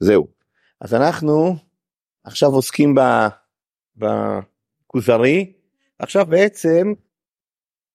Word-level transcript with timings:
זהו. 0.00 0.26
אז 0.80 0.94
אנחנו 0.94 1.56
עכשיו 2.24 2.48
עוסקים 2.48 2.94
בכוזרי, 3.96 5.52
עכשיו 5.98 6.26
בעצם 6.26 6.92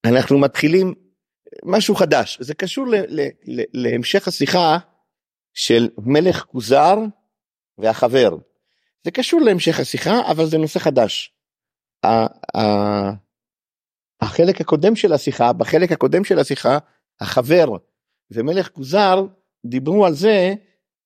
אנחנו 0.05 0.39
מתחילים 0.39 0.93
משהו 1.63 1.95
חדש, 1.95 2.37
זה 2.41 2.53
קשור 2.53 2.87
ל, 2.87 2.95
ל, 2.95 3.21
ל, 3.45 3.61
להמשך 3.73 4.27
השיחה 4.27 4.77
של 5.53 5.89
מלך 5.97 6.43
כוזר 6.43 6.95
והחבר. 7.77 8.37
זה 9.03 9.11
קשור 9.11 9.41
להמשך 9.41 9.79
השיחה, 9.79 10.31
אבל 10.31 10.45
זה 10.45 10.57
נושא 10.57 10.79
חדש. 10.79 11.33
החלק 14.21 14.61
הקודם 14.61 14.95
של 14.95 15.13
השיחה, 15.13 15.53
בחלק 15.53 15.91
הקודם 15.91 16.23
של 16.23 16.39
השיחה, 16.39 16.77
החבר 17.19 17.67
ומלך 18.31 18.69
כוזר 18.69 19.25
דיברו 19.65 20.05
על 20.05 20.13
זה 20.13 20.53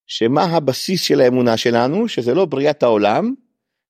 שמה 0.07 0.43
הבסיס 0.43 1.01
של 1.01 1.21
האמונה 1.21 1.57
שלנו, 1.57 2.07
שזה 2.07 2.33
לא 2.33 2.45
בריאת 2.45 2.83
העולם, 2.83 3.33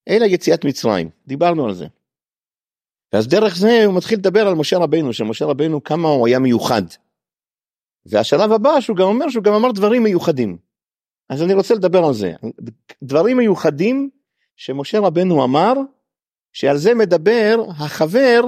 אלא 0.08 0.26
יציאת 0.26 0.66
מצרים. 0.66 1.10
דיברנו 1.28 1.66
על 1.66 1.74
זה. 1.74 1.88
ואז 3.14 3.28
דרך 3.28 3.56
זה 3.56 3.86
הוא 3.86 3.94
מתחיל 3.94 4.20
לדבר 4.20 4.48
על 4.48 4.56
משה 4.56 4.78
רבנו, 4.78 5.14
שמשה 5.14 5.46
רבנו 5.46 5.84
כמה 5.84 6.08
הוא 6.08 6.28
היה 6.28 6.40
מיוחד. 6.40 6.82
והשלב 8.06 8.52
הבא 8.52 8.82
שהוא 8.82 8.98
גם 8.98 9.06
אומר 9.06 9.30
שהוא 9.30 9.44
גם 9.44 9.54
אמר 9.54 9.72
דברים 9.72 10.04
מיוחדים. 10.04 10.58
אז 11.30 11.44
אני 11.44 11.54
רוצה 11.54 11.73
לדבר 11.73 12.06
על 12.06 12.14
זה. 12.14 12.34
דברים 13.04 13.38
מיוחדים 13.38 14.09
שמשה 14.56 15.00
רבנו 15.00 15.44
אמר, 15.44 15.73
שעל 16.54 16.78
זה 16.78 16.94
מדבר 16.94 17.56
החבר, 17.70 18.42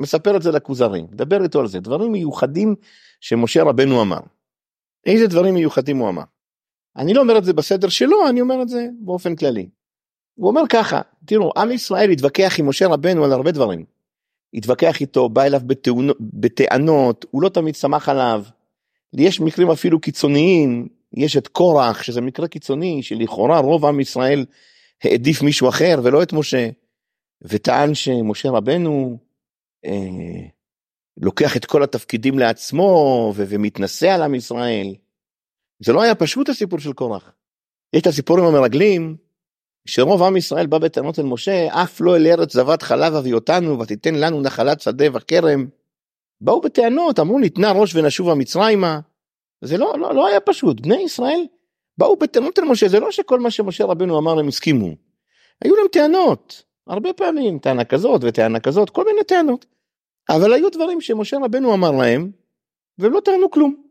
מספר 0.00 0.36
את 0.36 0.42
זה 0.42 0.50
לכוזרים, 0.50 1.06
מדבר 1.12 1.42
איתו 1.42 1.60
על 1.60 1.66
זה, 1.66 1.80
דברים 1.80 2.12
מיוחדים 2.12 2.74
שמשה 3.20 3.62
רבנו 3.62 4.02
אמר. 4.02 4.20
איזה 5.06 5.26
דברים 5.26 5.54
מיוחדים 5.54 5.96
הוא 5.96 6.08
אמר? 6.08 6.22
אני 6.96 7.14
לא 7.14 7.20
אומר 7.20 7.38
את 7.38 7.44
זה 7.44 7.52
בסדר 7.52 7.88
שלו, 7.88 8.28
אני 8.28 8.40
אומר 8.40 8.62
את 8.62 8.68
זה 8.68 8.86
באופן 9.00 9.36
כללי. 9.36 9.68
הוא 10.34 10.48
אומר 10.48 10.62
ככה, 10.68 11.00
תראו, 11.24 11.52
עם 11.56 11.70
ישראל 11.70 12.10
התווכח 12.10 12.58
עם 12.58 12.68
משה 12.68 12.86
רבנו 12.86 13.24
על 13.24 13.32
הרבה 13.32 13.50
דברים. 13.50 13.84
התווכח 14.54 15.00
איתו, 15.00 15.28
בא 15.28 15.42
אליו 15.42 15.60
בטעונות, 15.66 16.16
בטענות, 16.20 17.26
הוא 17.30 17.42
לא 17.42 17.48
תמיד 17.48 17.74
שמח 17.74 18.08
עליו. 18.08 18.44
יש 19.12 19.40
מקרים 19.40 19.70
אפילו 19.70 20.00
קיצוניים, 20.00 20.88
יש 21.16 21.36
את 21.36 21.48
קורח, 21.48 22.02
שזה 22.02 22.20
מקרה 22.20 22.48
קיצוני, 22.48 23.02
שלכאורה 23.02 23.58
רוב 23.58 23.84
עם 23.86 24.00
ישראל 24.00 24.44
העדיף 25.02 25.42
מישהו 25.42 25.68
אחר 25.68 26.00
ולא 26.02 26.22
את 26.22 26.32
משה, 26.32 26.68
וטען 27.42 27.94
שמשה 27.94 28.50
רבנו 28.50 29.18
אה, 29.84 30.48
לוקח 31.16 31.56
את 31.56 31.64
כל 31.64 31.82
התפקידים 31.82 32.38
לעצמו 32.38 33.32
ו- 33.36 33.44
ומתנשא 33.48 34.10
על 34.10 34.22
עם 34.22 34.34
ישראל. 34.34 34.94
זה 35.84 35.92
לא 35.92 36.02
היה 36.02 36.14
פשוט 36.14 36.48
הסיפור 36.48 36.78
של 36.78 36.92
קורח. 36.92 37.32
יש 37.92 38.02
את 38.02 38.06
הסיפור 38.06 38.38
עם 38.38 38.44
המרגלים, 38.44 39.16
שרוב 39.86 40.22
עם 40.22 40.36
ישראל 40.36 40.66
בא 40.66 40.78
בטענות 40.78 41.18
אל 41.18 41.24
משה, 41.24 41.82
אף 41.82 42.00
לא 42.00 42.16
אל 42.16 42.26
ארץ 42.26 42.52
זבת 42.52 42.82
חלב 42.82 43.14
אביא 43.14 43.34
אותנו 43.34 43.78
ותיתן 43.78 44.14
לנו 44.14 44.40
נחלת 44.40 44.80
שדה 44.80 45.04
וכרם. 45.12 45.66
באו 46.40 46.60
בטענות, 46.60 47.18
אמרו 47.18 47.38
ניתנה 47.38 47.72
ראש 47.72 47.94
ונשובה 47.94 48.34
מצרימה. 48.34 49.00
זה 49.64 49.78
לא, 49.78 49.94
לא, 49.98 50.14
לא 50.14 50.26
היה 50.26 50.40
פשוט, 50.40 50.80
בני 50.80 51.02
ישראל 51.02 51.46
באו 51.98 52.16
בטענות 52.16 52.58
אל 52.58 52.64
משה, 52.64 52.88
זה 52.88 53.00
לא 53.00 53.10
שכל 53.10 53.40
מה 53.40 53.50
שמשה 53.50 53.84
רבנו 53.84 54.18
אמר 54.18 54.38
הם 54.38 54.48
הסכימו. 54.48 54.88
היו 55.64 55.76
להם 55.76 55.86
טענות, 55.92 56.62
הרבה 56.86 57.12
פעמים, 57.12 57.58
טענה 57.58 57.84
כזאת 57.84 58.20
וטענה 58.24 58.60
כזאת, 58.60 58.90
כל 58.90 59.04
מיני 59.04 59.24
טענות. 59.24 59.66
אבל 60.30 60.52
היו 60.52 60.70
דברים 60.70 61.00
שמשה 61.00 61.36
רבנו 61.44 61.74
אמר 61.74 61.90
להם, 61.90 62.30
והם 62.98 63.12
לא 63.12 63.20
טענו 63.20 63.50
כלום. 63.50 63.82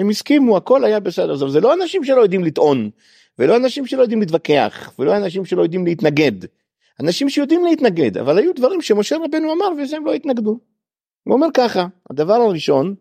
והם 0.00 0.10
הסכימו, 0.10 0.56
הכל 0.56 0.84
היה 0.84 1.00
בסדר. 1.00 1.48
זה 1.48 1.60
לא 1.60 1.74
אנשים 1.74 2.04
שלא 2.04 2.20
יודעים 2.20 2.44
לטעון, 2.44 2.90
ולא 3.38 3.56
אנשים 3.56 3.86
שלא 3.86 4.02
יודעים 4.02 4.20
להתווכח, 4.20 4.92
ולא 4.98 5.16
אנשים 5.16 5.44
שלא 5.44 5.62
יודעים 5.62 5.86
להתנגד. 5.86 6.32
אנשים 7.00 7.30
שיודעים 7.30 7.64
להתנגד, 7.64 8.18
אבל 8.18 8.38
היו 8.38 8.54
דברים 8.54 8.82
שמשה 8.82 9.16
רבנו 9.16 9.52
אמר 9.52 9.66
וזה 9.82 9.96
הם 9.96 10.06
לא 10.06 10.14
התנגדו. 10.14 10.58
הוא 11.24 11.34
אומר 11.34 11.46
ככה, 11.54 11.86
הדבר 12.10 12.34
הראשון, 12.34 12.94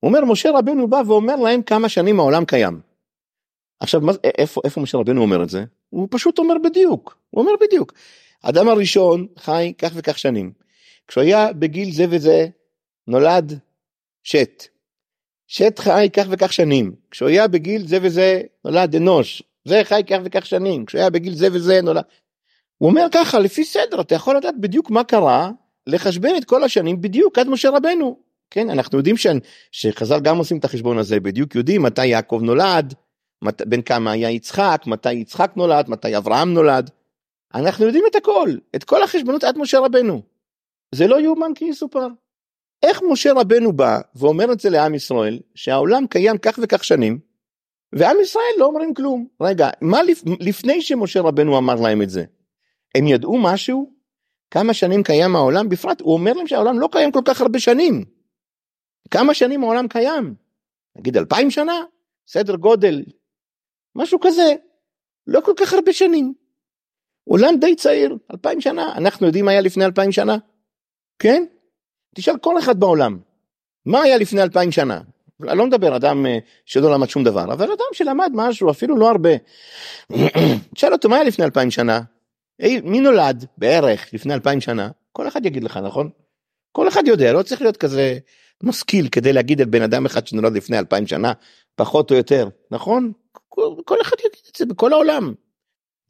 הוא 0.00 0.08
אומר 0.08 0.24
משה 0.24 0.50
רבנו 0.50 0.88
בא 0.88 1.02
ואומר 1.06 1.36
להם 1.36 1.62
כמה 1.62 1.88
שנים 1.88 2.20
העולם 2.20 2.44
קיים. 2.44 2.80
עכשיו 3.80 4.00
מה, 4.00 4.12
איפה, 4.24 4.60
איפה 4.64 4.80
משה 4.80 4.98
רבנו 4.98 5.22
אומר 5.22 5.42
את 5.42 5.48
זה? 5.48 5.64
הוא 5.90 6.08
פשוט 6.10 6.38
אומר 6.38 6.54
בדיוק, 6.64 7.18
הוא 7.30 7.42
אומר 7.42 7.52
בדיוק. 7.60 7.92
האדם 8.42 8.68
הראשון 8.68 9.26
חי 9.38 9.72
כך 9.78 9.92
וכך 9.94 10.18
שנים. 10.18 10.52
כשהוא 11.08 11.24
היה 11.24 11.52
בגיל 11.52 11.92
זה 11.92 12.04
וזה 12.10 12.46
נולד 13.06 13.58
שת. 14.22 14.75
שת 15.46 15.78
חי 15.78 16.08
כך 16.12 16.26
וכך 16.30 16.52
שנים. 16.52 16.94
כשהוא 17.10 17.28
היה 17.28 17.48
בגיל 17.48 17.86
זה 17.86 17.98
וזה 18.02 18.40
נולד 18.64 18.96
אנוש. 18.96 19.42
זה 19.64 19.80
חי 19.84 20.02
כך 20.06 20.18
וכך 20.24 20.46
שנים. 20.46 20.86
כשהוא 20.86 21.00
היה 21.00 21.10
בגיל 21.10 21.34
זה 21.34 21.48
וזה 21.52 21.80
נולד. 21.82 22.02
הוא 22.78 22.90
אומר 22.90 23.06
ככה 23.12 23.38
לפי 23.38 23.64
סדר 23.64 24.00
אתה 24.00 24.14
יכול 24.14 24.36
לדעת 24.36 24.54
בדיוק 24.60 24.90
מה 24.90 25.04
קרה 25.04 25.50
לחשבן 25.86 26.36
את 26.36 26.44
כל 26.44 26.64
השנים 26.64 27.00
בדיוק 27.00 27.38
עד 27.38 27.48
משה 27.48 27.70
רבנו. 27.70 28.18
כן 28.50 28.70
אנחנו 28.70 28.98
יודעים 28.98 29.16
ש... 29.16 29.26
שחז"ל 29.72 30.20
גם 30.20 30.38
עושים 30.38 30.58
את 30.58 30.64
החשבון 30.64 30.98
הזה 30.98 31.20
בדיוק 31.20 31.54
יודעים 31.54 31.82
מתי 31.82 32.06
יעקב 32.06 32.40
נולד. 32.42 32.94
מת... 33.42 33.62
בין 33.62 33.82
כמה 33.82 34.10
היה 34.10 34.30
יצחק 34.30 34.82
מתי 34.86 35.12
יצחק 35.12 35.52
נולד 35.56 35.88
מתי 35.88 36.16
אברהם 36.16 36.54
נולד. 36.54 36.90
אנחנו 37.54 37.86
יודעים 37.86 38.04
את 38.10 38.16
הכל 38.16 38.50
את 38.76 38.84
כל 38.84 39.02
החשבונות 39.02 39.44
עד 39.44 39.58
משה 39.58 39.78
רבנו. 39.78 40.22
זה 40.94 41.06
לא 41.06 41.20
יאומן 41.20 41.50
כי 41.54 41.64
יסופר. 41.64 42.06
איך 42.82 43.00
משה 43.10 43.32
רבנו 43.32 43.72
בא 43.72 44.00
ואומר 44.14 44.52
את 44.52 44.60
זה 44.60 44.70
לעם 44.70 44.94
ישראל 44.94 45.38
שהעולם 45.54 46.06
קיים 46.06 46.38
כך 46.38 46.58
וכך 46.62 46.84
שנים 46.84 47.18
ועם 47.92 48.16
ישראל 48.22 48.54
לא 48.58 48.66
אומרים 48.66 48.94
כלום? 48.94 49.26
רגע 49.40 49.70
מה 49.80 50.02
לפ... 50.02 50.22
לפני 50.40 50.82
שמשה 50.82 51.20
רבנו 51.20 51.58
אמר 51.58 51.74
להם 51.74 52.02
את 52.02 52.10
זה? 52.10 52.24
הם 52.94 53.06
ידעו 53.06 53.38
משהו? 53.38 53.92
כמה 54.50 54.74
שנים 54.74 55.02
קיים 55.02 55.36
העולם? 55.36 55.68
בפרט 55.68 56.00
הוא 56.00 56.14
אומר 56.14 56.32
להם 56.32 56.46
שהעולם 56.46 56.80
לא 56.80 56.88
קיים 56.92 57.12
כל 57.12 57.22
כך 57.24 57.40
הרבה 57.40 57.58
שנים. 57.58 58.04
כמה 59.10 59.34
שנים 59.34 59.62
העולם 59.62 59.88
קיים? 59.88 60.34
נגיד 60.96 61.16
אלפיים 61.16 61.50
שנה? 61.50 61.82
סדר 62.28 62.56
גודל? 62.56 63.04
משהו 63.94 64.18
כזה. 64.20 64.54
לא 65.26 65.40
כל 65.40 65.52
כך 65.56 65.72
הרבה 65.72 65.92
שנים. 65.92 66.34
עולם 67.24 67.54
די 67.60 67.76
צעיר 67.76 68.16
אלפיים 68.32 68.60
שנה? 68.60 68.96
אנחנו 68.96 69.26
יודעים 69.26 69.44
מה 69.44 69.50
היה 69.50 69.60
לפני 69.60 69.84
אלפיים 69.84 70.12
שנה? 70.12 70.36
כן 71.18 71.44
תשאל 72.16 72.38
כל 72.38 72.58
אחד 72.58 72.80
בעולם, 72.80 73.18
מה 73.86 74.02
היה 74.02 74.18
לפני 74.18 74.42
אלפיים 74.42 74.72
שנה? 74.72 75.00
אני 75.48 75.58
לא 75.58 75.66
מדבר 75.66 75.96
אדם 75.96 76.26
אה, 76.26 76.38
שלא 76.64 76.92
למד 76.92 77.08
שום 77.08 77.24
דבר, 77.24 77.44
אבל 77.44 77.64
אדם 77.64 77.92
שלמד 77.92 78.30
משהו, 78.34 78.70
אפילו 78.70 78.96
לא 78.96 79.10
הרבה. 79.10 79.30
תשאל 80.74 80.92
אותו 80.92 81.08
מה 81.08 81.16
היה 81.16 81.24
לפני 81.24 81.44
אלפיים 81.44 81.70
שנה? 81.70 82.00
מי 82.82 83.00
נולד 83.00 83.44
בערך 83.58 84.06
לפני 84.12 84.34
אלפיים 84.34 84.60
שנה? 84.60 84.90
כל 85.12 85.28
אחד 85.28 85.46
יגיד 85.46 85.64
לך, 85.64 85.76
נכון? 85.76 86.10
כל 86.72 86.88
אחד 86.88 87.02
יודע, 87.06 87.32
לא 87.32 87.42
צריך 87.42 87.62
להיות 87.62 87.76
כזה 87.76 88.18
משכיל 88.62 89.08
כדי 89.08 89.32
להגיד 89.32 89.60
על 89.60 89.66
בן 89.66 89.82
אדם 89.82 90.06
אחד 90.06 90.26
שנולד 90.26 90.52
לפני 90.52 90.78
אלפיים 90.78 91.06
שנה, 91.06 91.32
פחות 91.74 92.10
או 92.10 92.16
יותר, 92.16 92.48
נכון? 92.70 93.12
כל, 93.84 94.00
אחד 94.00 94.16
יגיד 94.20 94.40
את 94.50 94.56
זה 94.56 94.66
בכל 94.66 94.92
העולם. 94.92 95.34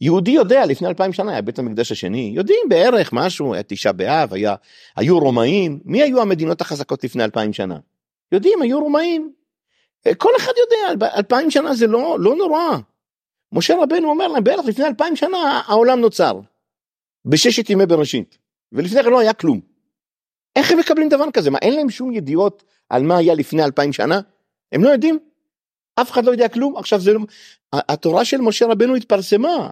יהודי 0.00 0.30
יודע 0.30 0.66
לפני 0.66 0.88
אלפיים 0.88 1.12
שנה 1.12 1.32
היה 1.32 1.42
בית 1.42 1.58
המקדש 1.58 1.92
השני 1.92 2.32
יודעים 2.34 2.68
בערך 2.68 3.12
משהו 3.12 3.54
היה 3.54 3.62
תשעה 3.62 3.92
באב 3.92 4.34
היה 4.34 4.54
היו 4.96 5.18
רומאים. 5.18 5.80
מי 5.84 6.02
היו 6.02 6.22
המדינות 6.22 6.60
החזקות 6.60 7.04
לפני 7.04 7.24
אלפיים 7.24 7.52
שנה? 7.52 7.78
יודעים 8.32 8.62
היו 8.62 8.80
רומאים. 8.80 9.32
כל 10.18 10.30
אחד 10.36 10.52
יודע 10.58 11.06
אלפיים 11.16 11.50
שנה 11.50 11.74
זה 11.74 11.86
לא 11.86 12.16
לא 12.20 12.36
נורא. 12.36 12.78
משה 13.52 13.74
רבנו 13.82 14.10
אומר 14.10 14.28
להם 14.28 14.44
בערך 14.44 14.66
לפני 14.66 14.86
אלפיים 14.86 15.16
שנה 15.16 15.62
העולם 15.66 16.00
נוצר 16.00 16.40
בששת 17.24 17.70
ימי 17.70 17.86
בראשית 17.86 18.38
ולפני 18.72 19.02
כן 19.02 19.10
לא 19.10 19.20
היה 19.20 19.32
כלום. 19.32 19.60
איך 20.56 20.72
הם 20.72 20.78
מקבלים 20.78 21.08
דבר 21.08 21.30
כזה? 21.30 21.50
מה 21.50 21.58
אין 21.62 21.74
להם 21.74 21.90
שום 21.90 22.12
ידיעות 22.12 22.64
על 22.88 23.02
מה 23.02 23.16
היה 23.16 23.34
לפני 23.34 23.64
אלפיים 23.64 23.92
שנה? 23.92 24.20
הם 24.72 24.84
לא 24.84 24.88
יודעים. 24.88 25.18
אף 26.00 26.10
אחד 26.10 26.24
לא 26.24 26.30
יודע 26.30 26.48
כלום. 26.48 26.76
עכשיו 26.76 27.00
זה 27.00 27.12
לא 27.12 27.20
התורה 27.72 28.24
של 28.24 28.40
משה 28.40 28.66
רבנו 28.66 28.94
התפרסמה 28.94 29.70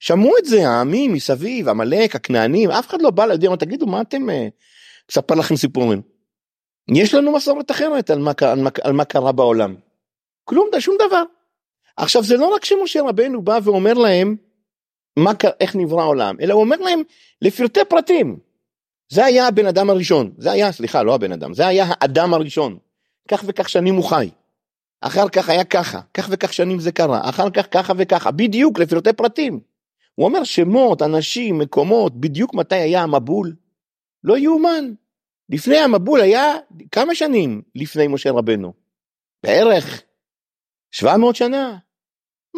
שמעו 0.00 0.38
את 0.38 0.44
זה 0.44 0.68
העמים 0.68 1.12
מסביב 1.12 1.68
עמלק 1.68 2.16
הכנענים 2.16 2.70
אף 2.70 2.88
אחד 2.88 3.02
לא 3.02 3.10
בא 3.10 3.26
להגיד 3.26 3.56
תגידו 3.56 3.86
מה 3.86 4.00
אתם 4.00 4.26
אספר 5.10 5.34
אה, 5.34 5.38
לכם 5.38 5.56
סיפורים. 5.56 6.02
יש 6.94 7.14
לנו 7.14 7.32
מסורת 7.32 7.70
אחרת 7.70 8.10
על 8.10 8.18
מה, 8.18 8.32
על, 8.40 8.62
מה, 8.62 8.70
על 8.82 8.92
מה 8.92 9.04
קרה 9.04 9.32
בעולם. 9.32 9.74
כלום 10.44 10.68
שום 10.78 10.96
דבר. 11.08 11.22
עכשיו 11.96 12.22
זה 12.22 12.36
לא 12.36 12.54
רק 12.54 12.64
שמשה 12.64 13.02
רבנו 13.02 13.42
בא 13.42 13.58
ואומר 13.62 13.94
להם 13.94 14.36
מה, 15.16 15.32
איך 15.60 15.76
נברא 15.76 16.00
העולם 16.00 16.36
אלא 16.40 16.54
הוא 16.54 16.62
אומר 16.62 16.76
להם 16.76 17.02
לפרטי 17.42 17.80
פרטים. 17.88 18.38
זה 19.08 19.24
היה 19.24 19.46
הבן 19.46 19.66
אדם 19.66 19.90
הראשון 19.90 20.32
זה 20.38 20.52
היה 20.52 20.72
סליחה 20.72 21.02
לא 21.02 21.14
הבן 21.14 21.32
אדם 21.32 21.54
זה 21.54 21.66
היה 21.66 21.86
האדם 21.88 22.34
הראשון 22.34 22.78
כך 23.28 23.44
וכך 23.46 23.68
שנים 23.68 23.94
הוא 23.94 24.04
חי. 24.04 24.28
אחר 25.02 25.28
כך 25.28 25.48
היה 25.48 25.64
ככה, 25.64 26.00
כך 26.14 26.28
וכך 26.30 26.52
שנים 26.52 26.80
זה 26.80 26.92
קרה, 26.92 27.28
אחר 27.28 27.50
כך 27.50 27.66
ככה 27.70 27.92
וככה, 27.96 28.30
בדיוק 28.30 28.78
לפרטי 28.78 29.12
פרטים. 29.12 29.60
הוא 30.14 30.26
אומר 30.26 30.44
שמות, 30.44 31.02
אנשים, 31.02 31.58
מקומות, 31.58 32.20
בדיוק 32.20 32.54
מתי 32.54 32.74
היה 32.74 33.02
המבול. 33.02 33.54
לא 34.24 34.38
יאומן. 34.38 34.92
לפני 35.48 35.78
המבול 35.78 36.20
היה 36.20 36.54
כמה 36.92 37.14
שנים 37.14 37.62
לפני 37.74 38.08
משה 38.08 38.30
רבנו? 38.30 38.72
בערך 39.42 40.02
700 40.90 41.36
שנה, 41.36 41.76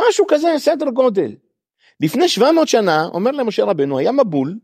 משהו 0.08 0.26
כזה, 0.28 0.54
סדר 0.58 0.90
גודל. 0.90 1.34
לפני 2.00 2.28
700 2.28 2.68
שנה, 2.68 3.04
אומר 3.04 3.30
למשה 3.30 3.64
רבנו, 3.64 3.98
היה 3.98 4.12
מבול, 4.12 4.58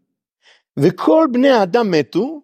וכל 0.78 1.26
בני 1.32 1.48
האדם 1.48 1.90
מתו, 1.90 2.42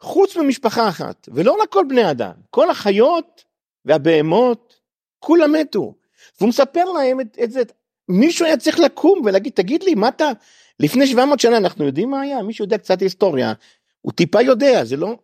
חוץ 0.00 0.36
ממשפחה 0.36 0.88
אחת, 0.88 1.28
ולא 1.32 1.56
רק 1.62 1.68
כל 1.68 1.84
בני 1.88 2.10
אדם, 2.10 2.34
כל 2.50 2.70
החיות 2.70 3.44
והבהמות, 3.84 4.65
כולם 5.18 5.52
מתו. 5.52 5.94
והוא 6.38 6.48
מספר 6.48 6.84
להם 6.84 7.20
את, 7.20 7.38
את 7.42 7.52
זה, 7.52 7.62
מישהו 8.08 8.46
היה 8.46 8.56
צריך 8.56 8.78
לקום 8.78 9.22
ולהגיד, 9.24 9.52
תגיד 9.52 9.82
לי, 9.82 9.94
מה 9.94 10.08
אתה, 10.08 10.30
לפני 10.80 11.06
700 11.06 11.40
שנה 11.40 11.56
אנחנו 11.56 11.84
יודעים 11.84 12.10
מה 12.10 12.20
היה? 12.20 12.42
מישהו 12.42 12.64
יודע 12.64 12.78
קצת 12.78 13.00
היסטוריה, 13.00 13.52
הוא 14.00 14.12
טיפה 14.12 14.42
יודע, 14.42 14.84
זה 14.84 14.96
לא, 14.96 15.16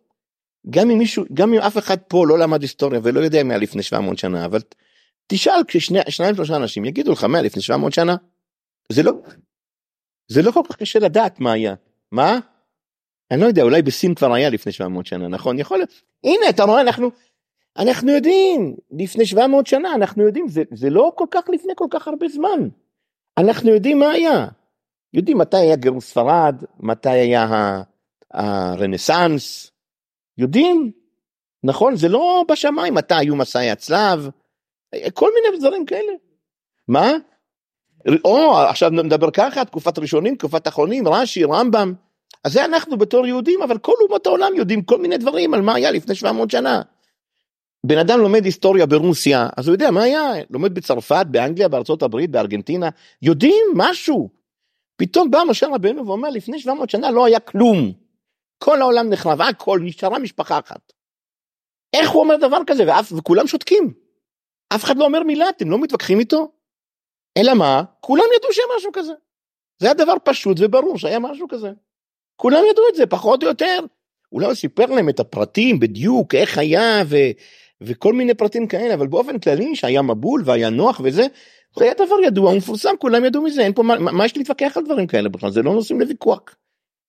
גם 0.69 0.91
אם 0.91 0.97
מישהו, 0.97 1.25
גם 1.33 1.53
אם 1.53 1.59
אף 1.59 1.77
אחד 1.77 1.97
פה 1.97 2.27
לא 2.27 2.39
למד 2.39 2.61
היסטוריה 2.61 2.99
ולא 3.03 3.19
יודע 3.19 3.43
מה 3.43 3.57
לפני 3.57 3.83
700 3.83 4.17
שנה, 4.17 4.45
אבל 4.45 4.59
תשאל 5.27 5.63
כששניים 5.67 6.35
שלושה 6.35 6.55
אנשים 6.55 6.85
יגידו 6.85 7.11
לך 7.11 7.23
מה 7.23 7.41
לפני 7.41 7.61
700 7.61 7.93
שנה. 7.93 8.15
זה 8.91 9.03
לא, 9.03 9.11
זה 10.27 10.41
לא 10.41 10.51
כל 10.51 10.61
כך 10.69 10.75
קשה 10.75 10.99
לדעת 10.99 11.39
מה 11.39 11.51
היה. 11.51 11.75
מה? 12.11 12.39
אני 13.31 13.41
לא 13.41 13.45
יודע, 13.45 13.63
אולי 13.63 13.81
בסין 13.81 14.15
כבר 14.15 14.33
היה 14.33 14.49
לפני 14.49 14.71
700 14.71 15.05
שנה, 15.05 15.27
נכון? 15.27 15.59
יכול 15.59 15.77
להיות. 15.77 16.01
הנה, 16.23 16.49
אתה 16.49 16.63
רואה, 16.63 16.81
אנחנו, 16.81 17.11
אנחנו 17.77 18.11
יודעים, 18.11 18.75
לפני 18.91 19.25
700 19.25 19.67
שנה, 19.67 19.93
אנחנו 19.95 20.23
יודעים, 20.23 20.47
זה, 20.47 20.63
זה 20.71 20.89
לא 20.89 21.11
כל 21.15 21.25
כך 21.31 21.49
לפני 21.49 21.73
כל 21.75 21.87
כך 21.91 22.07
הרבה 22.07 22.27
זמן. 22.27 22.69
אנחנו 23.37 23.69
יודעים 23.69 23.99
מה 23.99 24.11
היה. 24.11 24.47
יודעים 25.13 25.37
מתי 25.37 25.57
היה 25.57 25.75
גירוש 25.75 26.05
ספרד, 26.05 26.63
מתי 26.79 27.09
היה 27.09 27.47
הרנסאנס, 28.31 29.71
יודעים, 30.37 30.91
נכון? 31.63 31.95
זה 31.95 32.09
לא 32.09 32.45
בשמיים, 32.51 32.93
מתי 32.93 33.15
היו 33.15 33.35
מסעי 33.35 33.71
הצלב, 33.71 34.29
כל 35.13 35.29
מיני 35.35 35.59
דברים 35.59 35.85
כאלה. 35.85 36.11
מה? 36.87 37.11
או 38.25 38.57
עכשיו 38.57 38.89
נדבר 38.89 39.31
ככה, 39.31 39.65
תקופת 39.65 39.99
ראשונים, 39.99 40.35
תקופת 40.35 40.67
אחרונים, 40.67 41.07
רש"י, 41.07 41.43
רמב"ם. 41.43 41.93
אז 42.43 42.53
זה 42.53 42.65
אנחנו 42.65 42.97
בתור 42.97 43.27
יהודים, 43.27 43.61
אבל 43.61 43.77
כל 43.77 43.93
אומות 44.01 44.27
העולם 44.27 44.51
יודעים 44.55 44.81
כל 44.81 44.97
מיני 44.97 45.17
דברים 45.17 45.53
על 45.53 45.61
מה 45.61 45.75
היה 45.75 45.91
לפני 45.91 46.15
700 46.15 46.51
שנה. 46.51 46.81
בן 47.85 47.97
אדם 47.97 48.19
לומד 48.19 48.45
היסטוריה 48.45 48.85
ברוסיה, 48.85 49.49
אז 49.57 49.67
הוא 49.67 49.75
יודע 49.75 49.91
מה 49.91 50.03
היה, 50.03 50.31
לומד 50.49 50.73
בצרפת, 50.73 51.25
באנגליה, 51.31 51.67
בארצות 51.67 52.03
הברית, 52.03 52.31
בארגנטינה, 52.31 52.89
יודעים 53.21 53.65
משהו. 53.75 54.29
פתאום 54.95 55.31
בא 55.31 55.39
משה 55.49 55.67
רבנו 55.67 56.07
ואומר, 56.07 56.29
לפני 56.29 56.59
700 56.59 56.89
שנה 56.89 57.11
לא 57.11 57.25
היה 57.25 57.39
כלום. 57.39 57.91
כל 58.57 58.81
העולם 58.81 59.09
נחרב, 59.09 59.41
הכל, 59.41 59.79
נשארה 59.83 60.19
משפחה 60.19 60.59
אחת. 60.59 60.93
איך 61.93 62.09
הוא 62.09 62.21
אומר 62.21 62.35
דבר 62.35 62.59
כזה, 62.67 62.83
ואף, 62.87 63.11
וכולם 63.11 63.47
שותקים. 63.47 63.93
אף 64.75 64.83
אחד 64.83 64.97
לא 64.97 65.05
אומר 65.05 65.23
מילה, 65.23 65.49
אתם 65.49 65.69
לא 65.69 65.79
מתווכחים 65.79 66.19
איתו? 66.19 66.51
אלא 67.37 67.53
מה? 67.53 67.83
כולם 67.99 68.23
ידעו 68.37 68.53
שהיה 68.53 68.67
משהו 68.77 68.91
כזה. 68.93 69.13
זה 69.79 69.87
היה 69.87 69.93
דבר 69.93 70.13
פשוט 70.23 70.57
וברור 70.59 70.97
שהיה 70.97 71.19
משהו 71.19 71.47
כזה. 71.47 71.71
כולם 72.35 72.63
ידעו 72.71 72.83
את 72.89 72.95
זה, 72.95 73.05
פחות 73.05 73.43
או 73.43 73.47
יותר. 73.47 73.79
אולי 74.31 74.45
הוא 74.45 74.53
סיפר 74.53 74.85
להם 74.85 75.09
את 75.09 75.19
הפרטים 75.19 75.79
בדיוק, 75.79 76.35
איך 76.35 76.57
היה 76.57 77.03
ו... 77.09 77.15
וכל 77.85 78.13
מיני 78.13 78.33
פרטים 78.33 78.67
כאלה, 78.67 78.93
אבל 78.93 79.07
באופן 79.07 79.39
כללי 79.39 79.75
שהיה 79.75 80.01
מבול 80.01 80.41
והיה 80.45 80.69
נוח 80.69 81.01
וזה, 81.03 81.27
זה 81.77 81.83
היה 81.83 81.93
דבר 81.93 82.15
ידוע, 82.25 82.49
הוא 82.49 82.57
מפורסם, 82.57 82.93
כולם 82.99 83.25
ידעו 83.25 83.41
מזה, 83.41 83.61
אין 83.61 83.73
פה 83.73 83.83
מה, 83.83 83.99
מה 83.99 84.25
יש 84.25 84.37
להתווכח 84.37 84.77
על 84.77 84.85
דברים 84.85 85.07
כאלה 85.07 85.29
בכלל, 85.29 85.51
זה 85.51 85.61
לא 85.61 85.73
נושאים 85.73 85.99
לוויכוח. 85.99 86.41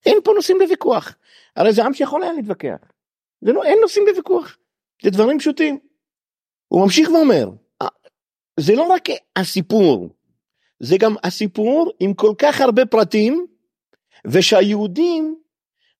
אין 0.06 0.18
פה 0.24 0.32
נושאים 0.36 0.60
לוויכוח. 0.60 1.16
הרי 1.56 1.72
זה 1.72 1.84
עם 1.84 1.94
שיכול 1.94 2.22
היה 2.22 2.32
להתווכח. 2.32 2.76
זה 3.40 3.52
לא, 3.52 3.64
אין 3.64 3.78
נושאים 3.82 4.06
לוויכוח. 4.06 4.56
זה 5.02 5.10
דברים 5.10 5.38
פשוטים. 5.38 5.78
הוא 6.68 6.82
ממשיך 6.82 7.10
ואומר, 7.10 7.48
זה 8.60 8.74
לא 8.74 8.82
רק 8.82 9.08
הסיפור, 9.36 10.08
זה 10.80 10.96
גם 10.98 11.14
הסיפור 11.24 11.92
עם 12.00 12.14
כל 12.14 12.34
כך 12.38 12.60
הרבה 12.60 12.86
פרטים, 12.86 13.46
ושהיהודים 14.26 15.36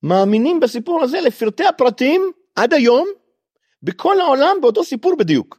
מאמינים 0.03 0.61
בסיפור 0.61 1.03
הזה 1.03 1.21
לפרטי 1.21 1.65
הפרטים 1.65 2.31
עד 2.56 2.75
היום, 2.75 3.09
בכל 3.84 4.20
העולם 4.20 4.56
באותו 4.62 4.84
סיפור 4.84 5.16
בדיוק. 5.16 5.58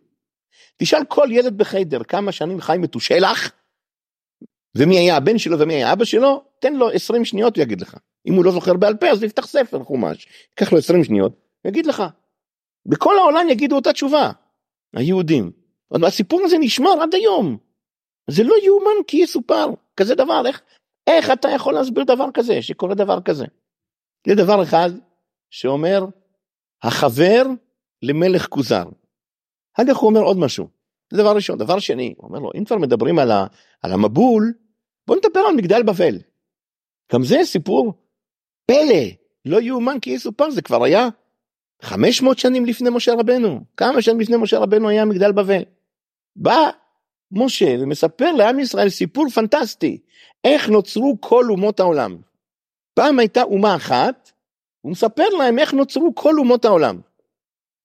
תשאל 0.78 1.06
כל 1.08 1.28
ילד 1.32 1.58
בחיידר 1.58 2.04
כמה 2.04 2.32
שנים 2.32 2.62
חי 2.62 2.78
מתושלח, 2.80 3.52
ומי 4.78 4.98
היה 4.98 5.18
הבן 5.18 5.38
שלו 5.38 5.60
ומי 5.60 5.74
היה 5.74 5.94
אבא 5.94 6.06
שלו, 6.06 6.44
תן 6.60 6.74
לו 6.74 6.90
20 6.90 7.26
שניות 7.26 7.56
הוא 7.56 7.64
יגיד 7.64 7.82
לך. 7.82 7.98
אם 8.28 8.34
הוא 8.34 8.46
לא 8.46 8.52
זוכר 8.52 8.74
בעל 8.74 8.98
פה 8.98 9.08
אז 9.08 9.24
יפתח 9.24 9.48
ספר 9.48 9.84
חומש, 9.84 10.28
ייקח 10.50 10.72
לו 10.72 10.78
20 10.78 11.04
שניות, 11.04 11.32
יגיד 11.66 11.86
לך. 11.86 12.04
בכל 12.86 13.18
העולם 13.18 13.50
יגידו 13.50 13.76
אותה 13.76 13.94
תשובה, 13.94 14.32
היהודים. 14.96 15.52
הסיפור 16.08 16.42
הזה 16.44 16.58
נשמר 16.58 17.02
עד 17.02 17.16
היום. 17.16 17.58
זה 18.30 18.44
לא 18.44 18.56
יאומן 18.64 19.04
כי 19.08 19.18
יסופר 19.18 19.68
כזה 19.98 20.16
דבר 20.16 20.48
איך 20.48 20.62
איך 21.08 21.32
אתה 21.32 21.50
יכול 21.50 21.74
להסביר 21.74 22.04
דבר 22.04 22.32
כזה 22.34 22.62
שקורה 22.62 22.96
דבר 22.96 23.22
כזה. 23.22 23.46
זה 24.28 24.36
דבר 24.36 24.64
אחד 24.64 24.90
שאומר 25.50 26.06
החבר 26.84 27.44
למלך 28.06 28.48
כוזר. 28.48 28.84
אחר 29.76 29.84
כך 29.90 29.98
הוא 29.98 30.10
אומר 30.10 30.22
עוד 30.22 30.38
משהו. 30.38 30.68
זה 31.12 31.18
דבר 31.18 31.36
ראשון. 31.36 31.58
דבר 31.58 31.80
שני, 31.80 32.14
הוא 32.18 32.28
אומר 32.28 32.40
לו 32.40 32.52
אם 32.56 32.66
כבר 32.66 32.78
מדברים 32.78 33.20
על, 33.20 33.32
ה, 33.32 33.48
על 33.82 33.92
המבול 33.92 34.54
בוא 35.08 35.16
נדבר 35.16 35.40
על 35.40 35.56
מגדל 35.56 35.84
בבל. 35.84 36.18
גם 37.14 37.24
זה 37.24 37.38
סיפור 37.44 37.94
פלא 38.66 39.04
לא 39.46 39.62
יאומן 39.62 40.00
כי 40.00 40.10
יסופר 40.10 40.50
זה 40.50 40.62
כבר 40.62 40.84
היה 40.84 41.10
500 41.82 42.40
שנים 42.40 42.66
לפני 42.66 42.90
משה 42.90 43.14
רבנו 43.14 43.62
כמה 43.78 44.02
שנים 44.02 44.20
לפני 44.20 44.38
משה 44.38 44.60
רבנו 44.60 44.90
היה 44.90 45.06
מגדל 45.06 45.32
בבל. 45.32 45.64
בא 46.36 46.70
משה 47.32 47.76
ומספר 47.80 48.32
לעם 48.32 48.60
ישראל 48.60 48.90
סיפור 48.90 49.30
פנטסטי, 49.30 49.98
איך 50.44 50.70
נוצרו 50.70 51.18
כל 51.20 51.46
אומות 51.50 51.80
העולם. 51.80 52.18
פעם 52.94 53.20
הייתה 53.20 53.44
אומה 53.44 53.76
אחת, 53.76 54.32
הוא 54.82 54.92
מספר 54.92 55.30
להם 55.30 55.60
איך 55.60 55.74
נוצרו 55.74 56.16
כל 56.16 56.40
אומות 56.40 56.66
העולם. 56.66 57.00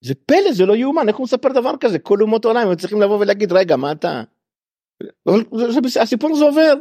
זה 0.00 0.14
פלא, 0.14 0.52
זה 0.52 0.66
לא 0.66 0.76
יאומן, 0.76 1.08
איך 1.08 1.16
הוא 1.16 1.24
מספר 1.24 1.48
דבר 1.48 1.76
כזה? 1.80 1.98
כל 1.98 2.22
אומות 2.22 2.44
העולם, 2.44 2.68
הם 2.68 2.76
צריכים 2.76 3.00
לבוא 3.00 3.18
ולהגיד, 3.18 3.52
רגע, 3.52 3.76
מה 3.76 3.92
אתה... 3.92 4.22
זה, 5.56 5.80
זה, 5.88 6.02
הסיפור 6.02 6.30
הזה 6.32 6.44
עובר, 6.44 6.74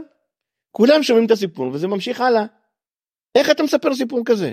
כולם 0.71 1.04
שומעים 1.04 1.25
את 1.25 1.31
הסיפור 1.31 1.68
וזה 1.74 1.88
ממשיך 1.88 2.21
הלאה. 2.21 2.45
איך 3.36 3.51
אתה 3.51 3.63
מספר 3.63 3.95
סיפור 3.95 4.21
כזה? 4.25 4.51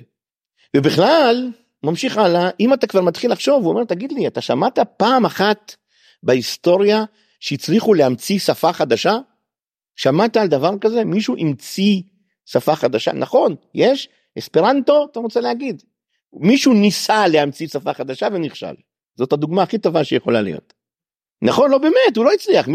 ובכלל, 0.77 1.51
ממשיך 1.83 2.19
הלאה, 2.19 2.51
אם 2.61 2.75
אתה 2.75 2.87
כבר 2.87 3.01
מתחיל 3.01 3.33
לחשוב, 3.33 3.65
הוא 3.65 3.73
אומר, 3.73 3.85
תגיד 3.85 4.13
לי, 4.13 4.27
אתה 4.27 4.41
שמעת 4.41 4.79
פעם 4.97 5.25
אחת 5.25 5.77
בהיסטוריה 6.23 7.05
שהצליחו 7.41 7.95
להמציא 7.95 8.39
שפה 8.39 8.73
חדשה? 8.73 9.19
שמעת 9.97 10.37
על 10.37 10.49
דבר 10.49 10.79
כזה? 10.81 11.05
מישהו 11.05 11.37
המציא 11.39 12.03
שפה 12.47 12.77
חדשה? 12.77 13.13
נכון, 13.13 13.55
יש, 13.75 14.09
אספרנטו, 14.39 15.07
אתה 15.11 15.21
רוצה 15.21 15.41
להגיד. 15.41 15.83
מישהו 16.41 16.75
ניסה 16.75 17.29
להמציא 17.29 17.69
שפה 17.69 17.95
חדשה 17.95 18.29
ונכשל. 18.33 18.75
זאת 19.19 19.33
הדוגמה 19.33 19.63
הכי 19.63 19.79
טובה 19.79 20.05
שיכולה 20.05 20.41
להיות. 20.41 20.75
נכון, 21.43 21.71
לא 21.71 21.79
באמת, 21.79 22.17
הוא 22.17 22.25
לא 22.25 22.33
הצליח. 22.33 22.69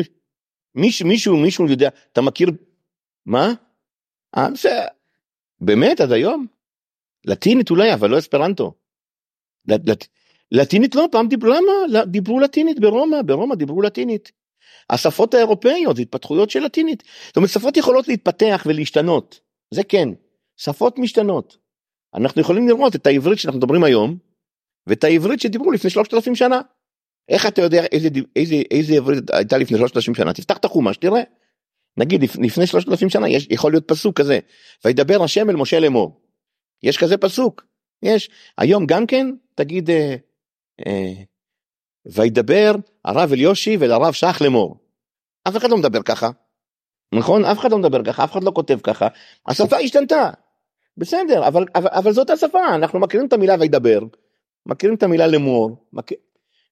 מישהו, 0.76 1.08
מישהו, 1.08 1.38
מישהו 1.38 1.68
יודע, 1.68 1.90
אתה 2.12 2.22
מכיר, 2.22 2.50
מה? 3.26 3.54
אה, 4.38 4.48
באמת, 5.60 6.02
עד 6.02 6.12
היום? 6.12 6.48
לטינית 7.26 7.70
אולי, 7.70 7.94
אבל 7.94 8.10
לא 8.10 8.20
אספרנטו. 8.20 8.74
לט, 9.68 10.08
לטינית 10.52 10.96
לא, 10.96 11.08
פעם 11.12 11.28
דיברו, 11.28 11.50
למה? 11.50 12.06
דיברו 12.06 12.40
לטינית 12.40 12.80
ברומא, 12.80 13.22
ברומא 13.22 13.56
דיברו 13.56 13.82
לטינית. 13.82 14.32
השפות 14.90 15.34
האירופאיות 15.34 16.00
התפתחויות 16.00 16.50
של 16.50 16.60
לטינית. 16.60 17.04
זאת 17.28 17.38
אומרת 17.38 17.50
שפות 17.50 17.78
יכולות 17.78 18.08
להתפתח 18.08 18.64
ולהשתנות, 18.66 19.40
זה 19.74 19.84
כן, 19.84 20.10
שפות 20.58 21.00
משתנות. 21.00 21.58
אנחנו 22.16 22.42
יכולים 22.42 22.68
לראות 22.68 22.96
את 22.96 23.08
העברית 23.08 23.40
שאנחנו 23.40 23.58
מדברים 23.58 23.84
היום, 23.84 24.18
ואת 24.88 25.04
העברית 25.04 25.40
שדיברו 25.42 25.72
לפני 25.72 25.90
שלושת 25.90 26.14
אלפים 26.14 26.36
שנה. 26.36 26.62
איך 27.30 27.46
אתה 27.46 27.62
יודע 27.62 27.86
איזה, 27.86 28.10
איזה, 28.36 28.56
איזה 28.72 28.94
עברית 28.94 29.30
הייתה 29.34 29.58
לפני 29.58 29.78
שלושת 29.78 29.98
אלפים 29.98 30.16
שנה? 30.16 30.34
תפתח 30.34 30.58
את 30.58 30.66
החומש, 30.66 30.98
תראה. 30.98 31.22
נגיד 31.98 32.22
לפני 32.24 32.68
שלושת 32.68 32.90
אלפים 32.90 33.10
שנה 33.10 33.30
יש, 33.30 33.48
יכול 33.50 33.72
להיות 33.72 33.88
פסוק 33.88 34.18
כזה, 34.18 34.40
וידבר 34.86 35.24
השם 35.24 35.50
אל 35.50 35.56
משה 35.56 35.80
לאמור. 35.80 36.22
יש 36.84 36.98
כזה 36.98 37.18
פסוק, 37.18 37.66
יש. 38.04 38.30
היום 38.58 38.86
גם 38.86 39.06
כן, 39.08 39.28
תגיד, 39.56 39.90
אה, 39.90 40.16
אה, 40.88 41.14
וידבר 42.06 42.76
הרב 43.06 43.32
אליושי 43.34 43.78
ולרב 43.80 44.14
שח 44.14 44.42
לאמור. 44.42 44.78
אף 45.48 45.58
אחד 45.58 45.70
לא 45.70 45.78
מדבר 45.78 46.02
ככה, 46.02 46.30
נכון? 47.14 47.46
אף 47.46 47.60
אחד 47.60 47.72
לא 47.72 47.78
מדבר 47.78 48.04
ככה, 48.04 48.24
אף 48.24 48.32
אחד 48.32 48.44
לא 48.44 48.52
כותב 48.56 48.80
ככה, 48.84 49.08
השפה 49.48 49.78
השתנתה. 49.78 50.30
בסדר, 50.98 51.48
אבל, 51.48 51.66
אבל, 51.76 51.90
אבל 51.92 52.12
זאת 52.12 52.30
השפה, 52.30 52.76
אנחנו 52.76 53.00
מכירים 53.00 53.28
את 53.28 53.34
המילה 53.34 53.56
וידבר, 53.60 54.00
מכירים 54.66 54.96
את 54.96 55.04
המילה 55.04 55.28
לאמור, 55.28 55.86
מכיר... 55.94 56.18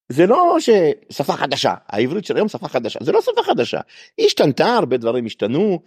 זה 0.10 0.26
לא 0.28 0.58
ששפה 0.60 1.34
חדשה, 1.34 1.74
העברית 1.88 2.26
של 2.26 2.36
היום 2.36 2.48
שפה 2.48 2.68
חדשה, 2.68 3.00
זה 3.04 3.12
לא 3.12 3.22
שפה 3.22 3.44
חדשה, 3.44 3.80
היא 4.18 4.26
השתנתה, 4.26 4.76
הרבה 4.76 4.98
דברים 4.98 5.26
השתנו, 5.26 5.80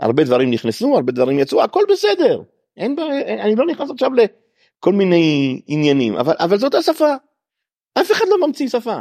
הרבה 0.00 0.24
דברים 0.24 0.50
נכנסו, 0.50 0.94
הרבה 0.94 1.12
דברים 1.12 1.38
יצאו, 1.38 1.62
הכל 1.62 1.82
בסדר, 1.90 2.42
אין, 2.76 2.96
אני 3.40 3.54
לא 3.54 3.66
נכנס 3.66 3.90
עכשיו 3.90 4.10
לכל 4.14 4.92
מיני 4.92 5.60
עניינים, 5.66 6.16
אבל, 6.16 6.34
אבל 6.38 6.58
זאת 6.58 6.74
השפה. 6.74 7.14
אף 8.00 8.12
אחד 8.12 8.24
לא 8.28 8.46
ממציא 8.46 8.68
שפה. 8.68 9.00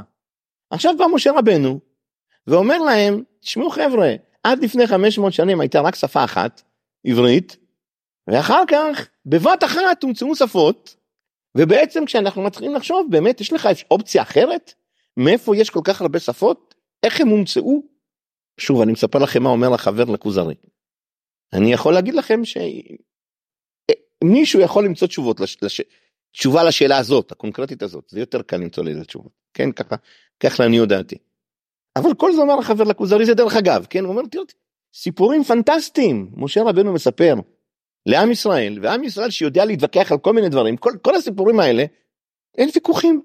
עכשיו 0.70 0.98
בא 0.98 1.06
משה 1.14 1.32
רבנו 1.32 1.80
ואומר 2.48 2.78
להם, 2.78 3.24
תשמעו 3.40 3.70
חבר'ה, 3.70 4.14
עד 4.44 4.64
לפני 4.64 4.88
500 4.88 5.34
שנים 5.34 5.62
הייתה 5.62 5.82
רק 5.82 5.96
שפה 5.96 6.24
אחת, 6.24 6.62
עברית, 7.06 7.58
ואחר 8.28 8.64
כך 8.68 9.08
בבת 9.26 9.64
אחת 9.64 10.04
הומצאו 10.04 10.36
שפות, 10.36 10.96
ובעצם 11.58 12.06
כשאנחנו 12.06 12.42
מתחילים 12.42 12.76
לחשוב, 12.76 13.08
באמת 13.12 13.42
יש 13.42 13.54
לך 13.54 13.70
אופציה 13.92 14.22
אחרת? 14.22 14.74
מאיפה 15.18 15.58
יש 15.58 15.70
כל 15.70 15.82
כך 15.84 16.02
הרבה 16.02 16.20
שפות? 16.20 16.76
איך 17.04 17.22
הם 17.22 17.28
הומצאו? 17.28 17.84
שוב, 18.58 18.82
אני 18.82 18.92
מספר 18.92 19.20
לכם 19.20 19.44
מה 19.44 19.50
אומר 19.50 19.74
החבר 19.74 20.04
לכוזרי. 20.04 20.56
אני 21.54 21.74
יכול 21.74 21.94
להגיד 21.94 22.14
לכם 22.14 22.42
שמישהו 24.24 24.60
יכול 24.60 24.86
למצוא 24.86 25.08
תשובות, 25.08 25.40
לש... 25.40 25.58
לש... 25.62 25.82
תשובה 26.32 26.64
לשאלה 26.64 26.98
הזאת, 26.98 27.32
הקונקרטית 27.32 27.84
הזאת, 27.84 28.10
זה 28.10 28.20
יותר 28.20 28.42
קל 28.42 28.58
למצוא 28.58 28.84
לזה 28.84 29.06
תשובות, 29.06 29.32
כן, 29.54 29.72
ככה, 29.72 29.96
ככה 30.40 30.64
לעניות 30.64 30.90
דעתי. 30.90 31.18
אבל 31.96 32.14
כל 32.18 32.32
זה 32.36 32.42
אומר 32.42 32.60
החבר 32.60 32.84
לכוזרי 32.84 33.26
זה 33.26 33.34
דרך 33.34 33.56
אגב, 33.56 33.86
כן, 33.90 34.04
הוא 34.04 34.12
אומר, 34.12 34.22
תראו, 34.32 34.44
סיפורים 34.94 35.44
פנטסטיים, 35.44 36.32
משה 36.36 36.62
רבנו 36.64 36.94
מספר 36.94 37.36
לעם 38.06 38.32
ישראל, 38.32 38.80
ועם 38.82 39.04
ישראל 39.04 39.30
שיודע 39.30 39.66
להתווכח 39.66 40.12
על 40.12 40.18
כל 40.18 40.34
מיני 40.34 40.50
דברים, 40.50 40.78
כל, 40.78 40.92
כל 41.02 41.16
הסיפורים 41.16 41.60
האלה, 41.60 41.86
אין 42.58 42.70
ויכוחים, 42.76 43.22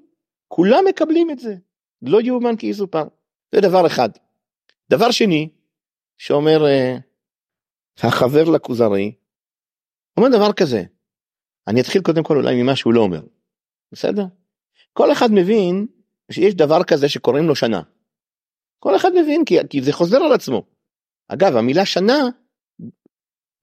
כולם 0.48 0.84
מקבלים 0.88 1.30
את 1.30 1.38
זה, 1.38 1.54
לא 2.02 2.20
יאומן 2.20 2.56
כי 2.56 2.66
יסופר, 2.66 3.04
זה 3.54 3.60
דבר 3.60 3.86
אחד. 3.86 4.08
דבר 4.90 5.10
שני, 5.10 5.48
שאומר 6.18 6.64
uh, 6.64 8.06
החבר 8.06 8.44
לכוזרי, 8.44 9.12
אומר 10.16 10.28
דבר 10.28 10.52
כזה, 10.52 10.82
אני 11.68 11.80
אתחיל 11.80 12.02
קודם 12.02 12.22
כל 12.22 12.36
אולי 12.36 12.62
ממה 12.62 12.76
שהוא 12.76 12.94
לא 12.94 13.00
אומר, 13.00 13.20
בסדר? 13.92 14.24
כל 14.92 15.12
אחד 15.12 15.28
מבין 15.32 15.86
שיש 16.32 16.54
דבר 16.54 16.84
כזה 16.84 17.08
שקוראים 17.08 17.44
לו 17.44 17.54
שנה. 17.54 17.82
כל 18.78 18.96
אחד 18.96 19.10
מבין 19.14 19.44
כי, 19.44 19.56
כי 19.70 19.82
זה 19.82 19.92
חוזר 19.92 20.16
על 20.16 20.32
עצמו. 20.32 20.62
אגב 21.28 21.56
המילה 21.56 21.86
שנה, 21.86 22.18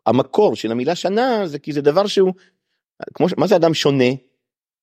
המקור 0.05 0.55
של 0.55 0.71
המילה 0.71 0.95
שנה 0.95 1.47
זה 1.47 1.59
כי 1.59 1.73
זה 1.73 1.81
דבר 1.81 2.07
שהוא, 2.07 2.33
כמו, 3.13 3.27
מה 3.37 3.47
זה 3.47 3.55
אדם 3.55 3.73
שונה 3.73 4.11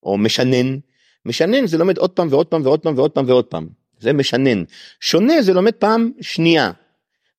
או 0.02 0.18
משנן? 0.18 0.78
משנן 1.26 1.66
זה 1.66 1.78
לומד 1.78 1.98
עוד 1.98 2.10
פעם 2.10 2.28
ועוד 2.30 2.46
פעם 2.46 2.62
ועוד 2.64 2.80
פעם 2.80 2.98
ועוד 2.98 3.10
פעם 3.10 3.28
ועוד 3.28 3.44
פעם. 3.44 3.68
זה 3.98 4.12
משנן. 4.12 4.64
שונה 5.00 5.42
זה 5.42 5.52
לומד 5.52 5.74
פעם 5.74 6.12
שנייה. 6.20 6.70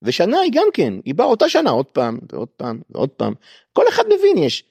ושנה 0.02 0.40
היא 0.40 0.52
גם 0.54 0.68
כן, 0.74 0.94
היא 1.06 1.16
באה 1.16 1.28
אותה 1.28 1.50
שנה 1.50 1.70
עוד 1.70 1.86
פעם 1.86 2.20
ועוד 2.32 2.48
פעם 2.48 2.82
ועוד 2.90 3.10
פעם. 3.10 3.34
כל 3.74 3.84
אחד 3.90 4.04
מבין 4.06 4.38
יש 4.38 4.64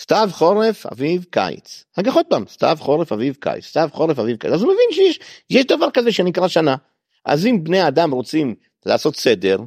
סתיו 0.00 0.28
חורף 0.32 0.86
אביב 0.86 1.26
קיץ. 1.30 1.84
אחר 1.94 2.02
כך 2.02 2.14
עוד 2.14 2.26
פעם 2.26 2.44
סתיו 2.48 2.76
חורף 2.80 3.12
אביב 3.12 3.36
קיץ 3.40 3.64
סתיו 3.64 3.88
חורף 3.92 4.18
אביב 4.18 4.36
קיץ 4.36 4.52
אז 4.52 4.62
הוא 4.62 4.72
מבין 4.72 4.88
שיש 4.92 5.20
יש 5.50 5.64
דבר 5.64 5.90
כזה 5.90 6.12
שנקרא 6.12 6.48
שנה. 6.48 6.76
אז 7.24 7.46
אם 7.46 7.64
בני 7.64 7.88
אדם 7.88 8.10
רוצים 8.10 8.54
לעשות 8.86 9.16
סדר 9.16 9.58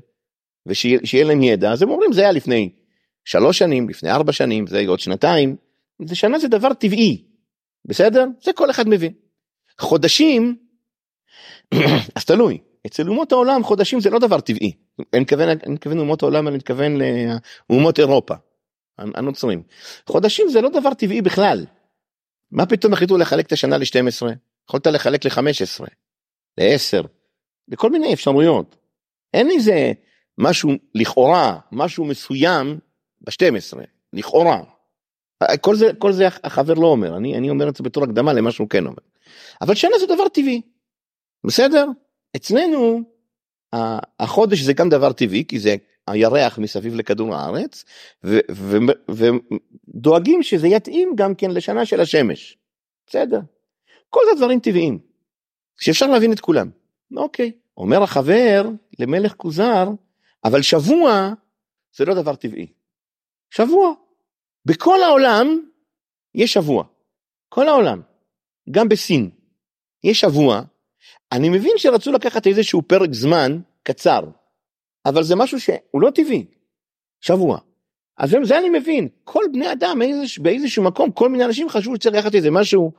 ושיהיה 0.65 1.23
להם 1.23 1.43
ידע 1.43 1.71
אז 1.71 1.81
הם 1.81 1.89
אומרים 1.89 2.13
זה 2.13 2.21
היה 2.21 2.31
לפני 2.31 2.69
שלוש 3.29 3.57
שנים 3.57 3.89
לפני 3.89 4.11
ארבע 4.11 4.31
שנים 4.31 4.67
זה 4.67 4.83
עוד 4.87 4.99
שנתיים. 4.99 5.55
זה 6.05 6.15
שנה 6.15 6.39
זה 6.39 6.47
דבר 6.47 6.73
טבעי 6.73 7.23
בסדר 7.85 8.25
זה 8.43 8.53
כל 8.53 8.69
אחד 8.69 8.87
מבין. 8.87 9.13
חודשים 9.79 10.57
אז 12.15 12.25
תלוי 12.25 12.57
אצל 12.87 13.09
אומות 13.09 13.31
העולם 13.31 13.63
חודשים 13.63 13.99
זה 13.99 14.09
לא 14.09 14.19
דבר 14.19 14.39
טבעי. 14.39 14.71
אני 15.13 15.21
מתכוון 15.21 15.49
אני 15.49 15.73
מתכוון 15.73 15.99
אומות 15.99 16.23
העולם 16.23 16.47
אני 16.47 16.55
מתכוון 16.55 16.97
לאומות 17.69 17.99
אירופה. 17.99 18.33
הנוצרים. 18.97 19.63
חודשים 20.05 20.49
זה 20.49 20.61
לא 20.61 20.69
דבר 20.69 20.93
טבעי 20.93 21.21
בכלל. 21.21 21.65
מה 22.51 22.65
פתאום 22.65 22.93
החליטו 22.93 23.17
לחלק 23.17 23.47
את 23.47 23.51
השנה 23.51 23.77
ל-12? 23.77 24.27
יכולת 24.69 24.87
לחלק 24.87 25.25
ל-15, 25.25 25.85
ל-10, 26.57 27.07
לכל 27.67 27.91
מיני 27.91 28.13
אפשרויות. 28.13 28.75
אין 29.33 29.51
איזה 29.51 29.91
משהו 30.37 30.71
לכאורה, 30.95 31.59
משהו 31.71 32.05
מסוים 32.05 32.79
ב-12, 33.29 33.77
לכאורה. 34.13 34.61
כל 35.61 35.75
זה, 35.75 35.91
כל 35.97 36.11
זה 36.11 36.27
החבר 36.27 36.73
לא 36.73 36.87
אומר, 36.87 37.17
אני, 37.17 37.37
אני 37.37 37.49
אומר 37.49 37.69
את 37.69 37.75
זה 37.75 37.83
בתור 37.83 38.03
הקדמה 38.03 38.33
למה 38.33 38.51
שהוא 38.51 38.69
כן 38.69 38.85
אומר. 38.85 38.97
אבל 39.61 39.75
שנה 39.75 39.99
זה 39.99 40.05
דבר 40.05 40.27
טבעי, 40.27 40.61
בסדר? 41.47 41.85
אצלנו 42.35 43.01
החודש 44.19 44.59
זה 44.59 44.73
גם 44.73 44.89
דבר 44.89 45.13
טבעי 45.13 45.45
כי 45.47 45.59
זה 45.59 45.75
הירח 46.07 46.59
מסביב 46.59 46.95
לכדור 46.95 47.35
הארץ 47.35 47.85
ודואגים 49.13 50.43
שזה 50.43 50.67
יתאים 50.67 51.13
גם 51.15 51.35
כן 51.35 51.51
לשנה 51.51 51.85
של 51.85 52.01
השמש. 52.01 52.57
בסדר. 53.07 53.39
כל 54.09 54.21
זה 54.29 54.37
דברים 54.37 54.59
טבעיים 54.59 54.99
שאפשר 55.79 56.07
להבין 56.07 56.33
את 56.33 56.39
כולם. 56.39 56.69
אוקיי. 57.17 57.51
אומר 57.77 58.03
החבר 58.03 58.69
למלך 58.99 59.33
כוזר 59.33 59.89
אבל 60.43 60.61
שבוע 60.61 61.33
זה 61.97 62.05
לא 62.05 62.13
דבר 62.13 62.35
טבעי. 62.35 62.67
שבוע. 63.51 63.93
בכל 64.65 65.03
העולם 65.03 65.59
יש 66.35 66.53
שבוע. 66.53 66.83
כל 67.49 67.67
העולם. 67.67 68.01
גם 68.71 68.89
בסין 68.89 69.29
יש 70.03 70.19
שבוע. 70.19 70.61
אני 71.31 71.49
מבין 71.49 71.71
שרצו 71.77 72.11
לקחת 72.11 72.47
איזשהו 72.47 72.81
פרק 72.81 73.13
זמן 73.13 73.59
קצר 73.83 74.21
אבל 75.05 75.23
זה 75.23 75.35
משהו 75.35 75.59
שהוא 75.59 76.01
לא 76.01 76.09
טבעי. 76.09 76.45
שבוע. 77.21 77.57
אז 78.17 78.35
זה 78.43 78.57
אני 78.59 78.69
מבין, 78.69 79.07
כל 79.23 79.43
בני 79.53 79.71
אדם 79.71 80.01
איזוש, 80.01 80.39
באיזשהו 80.39 80.83
מקום, 80.83 81.11
כל 81.11 81.29
מיני 81.29 81.45
אנשים 81.45 81.69
חשבו 81.69 81.95
שצריך 81.95 82.15
לקחת 82.15 82.35
איזה 82.35 82.51
משהו, 82.51 82.91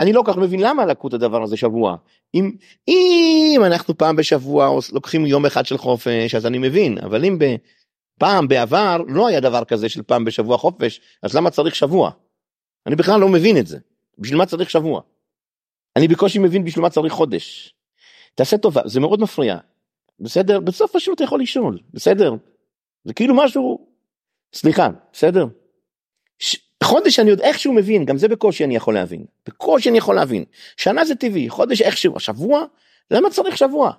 אני 0.00 0.12
לא 0.12 0.22
כל 0.22 0.32
כך 0.32 0.38
מבין 0.38 0.60
למה 0.60 0.86
לקחו 0.86 1.08
את 1.08 1.12
הדבר 1.12 1.42
הזה 1.42 1.56
שבוע. 1.56 1.96
אם, 2.34 2.50
אם 2.88 3.60
אנחנו 3.66 3.98
פעם 3.98 4.16
בשבוע 4.16 4.78
לוקחים 4.92 5.26
יום 5.26 5.46
אחד 5.46 5.66
של 5.66 5.78
חופש, 5.78 6.34
אז 6.34 6.46
אני 6.46 6.58
מבין, 6.58 6.98
אבל 6.98 7.24
אם 7.24 7.38
פעם 8.18 8.48
בעבר 8.48 8.96
לא 9.08 9.28
היה 9.28 9.40
דבר 9.40 9.64
כזה 9.64 9.88
של 9.88 10.02
פעם 10.02 10.24
בשבוע 10.24 10.58
חופש, 10.58 11.00
אז 11.22 11.34
למה 11.34 11.50
צריך 11.50 11.74
שבוע? 11.74 12.10
אני 12.86 12.96
בכלל 12.96 13.20
לא 13.20 13.28
מבין 13.28 13.58
את 13.58 13.66
זה. 13.66 13.78
בשביל 14.18 14.38
מה 14.38 14.46
צריך 14.46 14.70
שבוע? 14.70 15.00
אני 15.96 16.08
בקושי 16.08 16.38
מבין 16.38 16.64
בשביל 16.64 16.82
מה 16.82 16.90
צריך 16.90 17.12
חודש. 17.12 17.74
תעשה 18.34 18.58
טובה, 18.58 18.82
זה 18.84 19.00
מאוד 19.00 19.20
מפריע. 19.20 19.58
בסדר? 20.20 20.60
בסוף 20.60 20.96
השיעור 20.96 21.14
אתה 21.14 21.24
יכול 21.24 21.40
לשאול, 21.40 21.78
בסדר? 21.94 22.34
זה 23.04 23.14
כאילו 23.14 23.34
משהו, 23.34 23.86
סליחה, 24.54 24.88
בסדר? 25.12 25.46
ש... 26.38 26.56
חודש 26.84 27.18
אני 27.18 27.30
עוד 27.30 27.40
איכשהו 27.40 27.72
מבין, 27.72 28.04
גם 28.04 28.18
זה 28.18 28.28
בקושי 28.28 28.64
אני 28.64 28.76
יכול 28.76 28.94
להבין, 28.94 29.24
בקושי 29.46 29.88
אני 29.88 29.98
יכול 29.98 30.14
להבין. 30.14 30.44
שנה 30.76 31.04
זה 31.04 31.14
טבעי, 31.14 31.48
חודש 31.48 31.82
איכשהו, 31.82 32.16
השבוע, 32.16 32.64
למה 33.10 33.30
צריך 33.30 33.56
שבוע? 33.56 33.92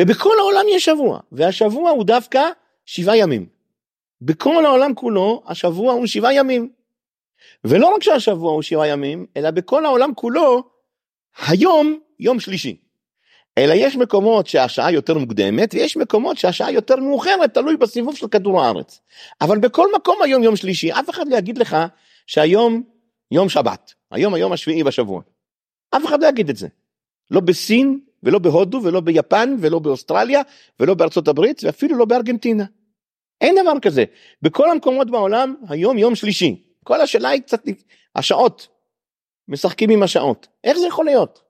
ובכל 0.00 0.38
העולם 0.38 0.64
יש 0.68 0.84
שבוע, 0.84 1.20
והשבוע 1.32 1.90
הוא 1.90 2.04
דווקא 2.04 2.42
שבעה 2.92 3.16
ימים. 3.16 3.46
בכל 4.22 4.66
העולם 4.66 4.94
כולו 4.94 5.42
השבוע 5.46 5.92
הוא 5.92 6.06
שבעה 6.06 6.34
ימים. 6.34 6.70
ולא 7.64 7.94
רק 7.94 8.02
שהשבוע 8.02 8.52
הוא 8.52 8.62
שבעה 8.62 8.88
ימים, 8.88 9.26
אלא 9.36 9.50
בכל 9.50 9.84
העולם 9.84 10.14
כולו 10.14 10.62
היום 11.46 11.98
יום 12.20 12.40
שלישי. 12.40 12.76
אלא 13.58 13.74
יש 13.76 13.96
מקומות 13.96 14.46
שהשעה 14.46 14.92
יותר 14.92 15.18
מוקדמת 15.18 15.74
ויש 15.74 15.96
מקומות 15.96 16.38
שהשעה 16.38 16.72
יותר 16.72 16.96
מאוחרת 16.96 17.54
תלוי 17.54 17.76
בסיבוב 17.76 18.16
של 18.16 18.28
כדור 18.28 18.62
הארץ. 18.62 19.00
אבל 19.40 19.58
בכל 19.58 19.88
מקום 19.96 20.16
היום 20.22 20.42
יום 20.42 20.56
שלישי 20.56 20.92
אף 20.92 21.10
אחד 21.10 21.28
לא 21.28 21.36
יגיד 21.36 21.58
לך 21.58 21.76
שהיום 22.26 22.82
יום 23.30 23.48
שבת 23.48 23.94
היום 24.10 24.34
היום 24.34 24.52
השביעי 24.52 24.84
בשבוע. 24.84 25.22
אף 25.96 26.06
אחד 26.06 26.22
לא 26.22 26.28
יגיד 26.28 26.48
את 26.48 26.56
זה. 26.56 26.68
לא 27.30 27.40
בסין 27.40 28.00
ולא 28.22 28.38
בהודו 28.38 28.80
ולא 28.84 29.00
ביפן 29.00 29.56
ולא 29.60 29.78
באוסטרליה 29.78 30.42
ולא 30.80 30.94
בארצות 30.94 31.28
הברית 31.28 31.64
ואפילו 31.64 31.96
לא 31.96 32.04
בארגנטינה. 32.04 32.64
אין 33.40 33.54
דבר 33.62 33.80
כזה. 33.82 34.04
בכל 34.42 34.70
המקומות 34.70 35.10
בעולם 35.10 35.54
היום 35.68 35.98
יום 35.98 36.14
שלישי. 36.14 36.62
כל 36.84 37.00
השאלה 37.00 37.28
היא 37.28 37.42
קצת 37.42 37.62
השעות. 38.16 38.68
משחקים 39.48 39.90
עם 39.90 40.02
השעות. 40.02 40.48
איך 40.64 40.78
זה 40.78 40.86
יכול 40.86 41.04
להיות? 41.04 41.42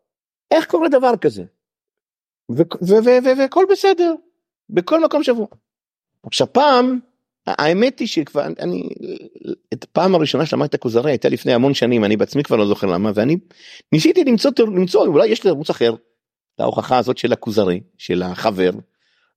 איך 0.51 0.67
קורה 0.67 0.89
דבר 0.89 1.17
כזה? 1.17 1.45
והכל 3.37 3.65
בסדר, 3.71 4.15
בכל 4.71 5.05
מקום 5.05 5.23
שבוע. 5.23 5.47
עכשיו 6.23 6.53
פעם, 6.53 6.99
האמת 7.47 7.99
היא 7.99 8.09
שכבר, 8.09 8.47
אני, 8.47 8.89
את 9.73 9.85
פעם 9.85 10.15
הראשונה 10.15 10.47
שלמדתי 10.47 10.69
את 10.69 10.75
הכוזרי 10.75 11.11
הייתה 11.11 11.29
לפני 11.29 11.53
המון 11.53 11.75
שנים, 11.75 12.05
אני 12.05 12.17
בעצמי 12.17 12.43
כבר 12.43 12.57
לא 12.57 12.67
זוכר 12.67 12.87
למה, 12.87 13.11
ואני 13.15 13.37
ניסיתי 13.93 14.25
למצוא, 14.25 14.51
למצוא 14.59 15.07
אולי 15.07 15.29
יש 15.29 15.41
תירוץ 15.41 15.71
אחר, 15.71 15.95
להוכחה 16.59 16.99
הזאת 16.99 17.19
של 17.19 17.33
הכוזרי, 17.33 17.81
של 17.99 18.23
החבר, 18.23 18.71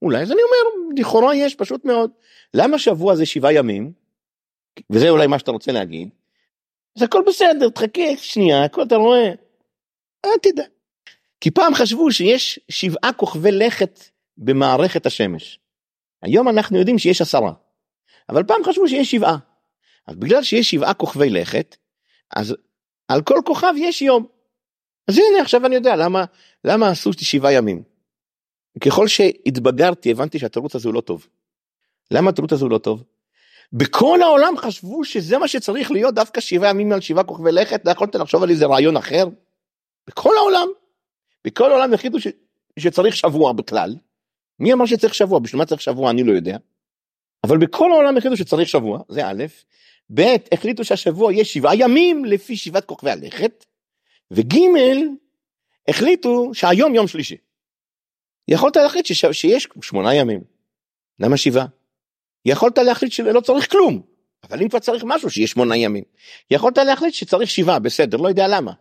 אולי, 0.04 0.22
אז 0.22 0.32
אני 0.32 0.42
אומר, 0.44 0.92
לכאורה 0.98 1.36
יש, 1.36 1.56
פשוט 1.56 1.86
מאוד. 1.86 2.12
למה 2.54 2.80
שבוע 2.80 3.16
זה 3.16 3.26
שבעה 3.26 3.54
ימים, 3.54 3.92
וזה 4.90 5.10
אולי 5.10 5.28
מה 5.28 5.40
שאתה 5.40 5.52
רוצה 5.52 5.72
להגיד, 5.72 6.10
אז 6.98 7.04
הכל 7.04 7.24
בסדר, 7.28 7.70
תחכה 7.70 8.18
שנייה, 8.18 8.64
הכל 8.64 8.84
אתה 8.84 8.96
רואה, 8.96 9.30
אל 10.26 10.38
תדע. 10.42 10.64
כי 11.42 11.52
פעם 11.52 11.74
חשבו 11.74 12.12
שיש 12.12 12.60
שבעה 12.70 13.14
כוכבי 13.14 13.52
לכת 13.52 14.00
במערכת 14.38 15.06
השמש. 15.06 15.60
היום 16.22 16.50
אנחנו 16.50 16.78
יודעים 16.78 17.00
שיש 17.00 17.22
עשרה, 17.22 17.54
אבל 18.30 18.44
פעם 18.44 18.64
חשבו 18.64 18.88
שיש 18.88 19.12
שבעה. 19.12 19.38
אז 20.08 20.16
בגלל 20.16 20.44
שיש 20.44 20.72
שבעה 20.72 20.94
כוכבי 20.94 21.30
לכת, 21.30 21.76
אז 22.36 22.56
על 23.08 23.22
כל 23.22 23.40
כוכב 23.46 23.74
יש 23.78 24.02
יום. 24.02 24.26
אז 25.08 25.18
הנה 25.18 25.42
עכשיו 25.42 25.66
אני 25.66 25.76
יודע 25.76 25.96
למה, 25.96 26.26
למה 26.64 26.90
עשו 26.90 27.14
שבעה 27.14 27.54
ימים. 27.54 27.93
ככל 28.82 29.08
שהתבגרתי 29.08 30.12
הבנתי 30.12 30.40
שהתירוץ 30.40 30.76
הזה 30.76 30.88
הוא 30.88 30.94
לא 30.94 31.02
טוב. 31.02 31.28
למה 32.12 32.30
התירוץ 32.30 32.54
הזה 32.54 32.64
הוא 32.64 32.72
לא 32.72 32.78
טוב? 32.78 33.04
בכל 33.74 34.22
העולם 34.22 34.58
חשבו 34.58 35.06
שזה 35.06 35.38
מה 35.38 35.48
שצריך 35.48 35.92
להיות 35.92 36.16
דווקא 36.16 36.42
שבעה 36.42 36.70
ימים 36.70 36.92
על 36.92 37.02
שבעה 37.02 37.24
כוכבי 37.24 37.52
לכת, 37.52 37.86
לא 37.86 37.92
יכולת 37.92 38.16
לחשוב 38.16 38.44
על 38.44 38.50
איזה 38.50 38.66
רעיון 38.66 38.98
אחר? 38.98 39.28
בכל 40.08 40.38
העולם. 40.38 40.68
בכל 41.46 41.72
העולם 41.72 41.94
החליטו 41.94 42.20
ש... 42.20 42.28
שצריך 42.80 43.16
שבוע 43.16 43.54
בכלל. 43.54 43.96
מי 44.60 44.74
אמר 44.74 44.86
שצריך 44.86 45.16
שבוע? 45.16 45.40
בשביל 45.40 45.60
מה 45.60 45.66
צריך 45.66 45.82
שבוע 45.82 46.12
אני 46.12 46.24
לא 46.24 46.32
יודע. 46.32 46.58
אבל 47.44 47.58
בכל 47.58 47.92
העולם 47.92 48.18
החליטו 48.18 48.38
שצריך 48.38 48.70
שבוע, 48.70 49.00
זה 49.10 49.28
א', 49.28 49.44
ב', 50.14 50.36
החליטו 50.52 50.84
שהשבוע 50.84 51.34
יהיה 51.34 51.46
שבעה 51.46 51.76
ימים 51.76 52.26
לפי 52.26 52.58
שבעת 52.58 52.86
כוכבי 52.86 53.12
הלכת, 53.12 53.66
וג', 54.32 54.56
החליטו 55.88 56.52
שהיום 56.54 56.96
יום 56.96 57.08
שלישי. 57.08 57.38
יכולת 58.48 58.76
להחליט 58.76 59.06
שש... 59.06 59.26
שיש 59.26 59.68
שמונה 59.82 60.16
ימים, 60.16 60.42
למה 61.20 61.38
שבעה? 61.38 61.66
יכולת 62.46 62.78
להחליט 62.78 63.12
שלא 63.12 63.40
צריך 63.40 63.72
כלום, 63.72 64.02
אבל 64.44 64.62
אם 64.62 64.70
כבר 64.70 64.80
צריך 64.80 65.04
משהו 65.08 65.30
שיהיה 65.30 65.48
שמונה 65.48 65.78
ימים. 65.78 66.04
יכולת 66.52 66.78
להחליט 66.78 67.14
שצריך 67.14 67.50
שבעה, 67.50 67.80
בסדר, 67.80 68.18
לא 68.18 68.28
יודע 68.28 68.48
למה. 68.48 68.74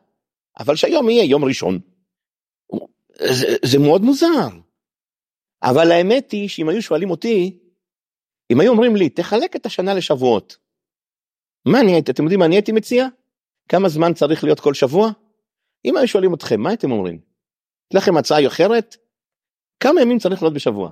אבל 0.59 0.77
שהיום 0.77 1.11
יהיה 1.11 1.25
יום 1.25 1.45
ראשון. 1.45 1.81
זה, 3.19 3.57
זה 3.65 3.79
מאוד 3.79 4.03
מוזר. 4.03 4.49
אבל 5.63 5.93
האמת 5.93 6.33
היא 6.33 6.49
שאם 6.49 6.69
היו 6.69 6.83
שואלים 6.83 7.11
אותי, 7.11 7.59
אם 8.53 8.61
היו 8.61 8.73
אומרים 8.73 8.97
לי, 8.97 9.09
תחלק 9.09 9.57
את 9.57 9.67
השנה 9.67 9.95
לשבועות. 9.95 10.57
מה 11.67 11.81
אני 11.81 11.93
הייתי, 11.93 12.11
אתם 12.11 12.23
יודעים 12.23 12.41
מה 12.41 12.47
אני 12.47 12.55
הייתי 12.55 12.73
מציע? 12.73 13.07
כמה 13.69 13.89
זמן 13.89 14.15
צריך 14.15 14.45
להיות 14.45 14.61
כל 14.61 14.75
שבוע? 14.75 15.11
אם 15.85 15.97
היו 15.97 16.09
שואלים 16.09 16.35
אתכם, 16.35 16.61
מה 16.61 16.69
הייתם 16.69 16.93
אומרים? 16.93 17.21
יש 17.91 17.97
לכם 17.97 18.17
הצעה 18.17 18.47
אחרת? 18.47 18.97
כמה 19.83 20.01
ימים 20.01 20.19
צריך 20.19 20.43
להיות 20.43 20.55
בשבוע? 20.55 20.91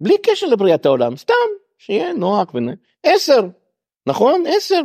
בלי 0.00 0.14
קשר 0.22 0.46
לבריאת 0.46 0.86
העולם, 0.86 1.16
סתם, 1.16 1.34
שיהיה 1.78 2.12
נוח 2.12 2.54
ונ... 2.54 2.68
עשר, 3.02 3.40
נכון? 4.06 4.44
עשר. 4.46 4.80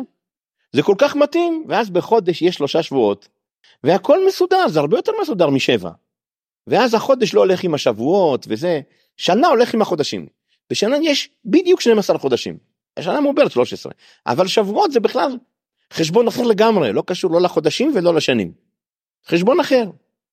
זה 0.74 0.82
כל 0.84 0.96
כך 0.98 1.16
מתאים, 1.16 1.66
ואז 1.70 1.90
בחודש 1.90 2.42
יש 2.42 2.56
שלושה 2.56 2.84
שבועות, 2.84 3.28
והכל 3.84 4.28
מסודר, 4.28 4.68
זה 4.68 4.80
הרבה 4.80 4.98
יותר 4.98 5.12
מסודר 5.22 5.50
משבע. 5.50 5.92
ואז 6.68 6.94
החודש 6.94 7.34
לא 7.34 7.40
הולך 7.40 7.64
עם 7.64 7.74
השבועות 7.74 8.46
וזה, 8.50 8.82
שנה 9.18 9.48
הולך 9.48 9.74
עם 9.74 9.82
החודשים. 9.82 10.28
בשנה 10.70 10.98
יש 11.02 11.30
בדיוק 11.46 11.82
12 11.82 12.18
חודשים. 12.18 12.58
השנה 12.98 13.22
מעוברת 13.22 13.52
13, 13.52 13.92
אבל 14.26 14.48
שבועות 14.48 14.92
זה 14.92 15.00
בכלל 15.00 15.38
חשבון 15.94 16.28
אחר 16.28 16.44
לגמרי, 16.44 16.94
לא 16.94 17.04
קשור 17.08 17.32
לא 17.32 17.42
לחודשים 17.42 17.92
ולא 17.96 18.16
לשנים. 18.16 18.52
חשבון 19.28 19.60
אחר. 19.60 19.84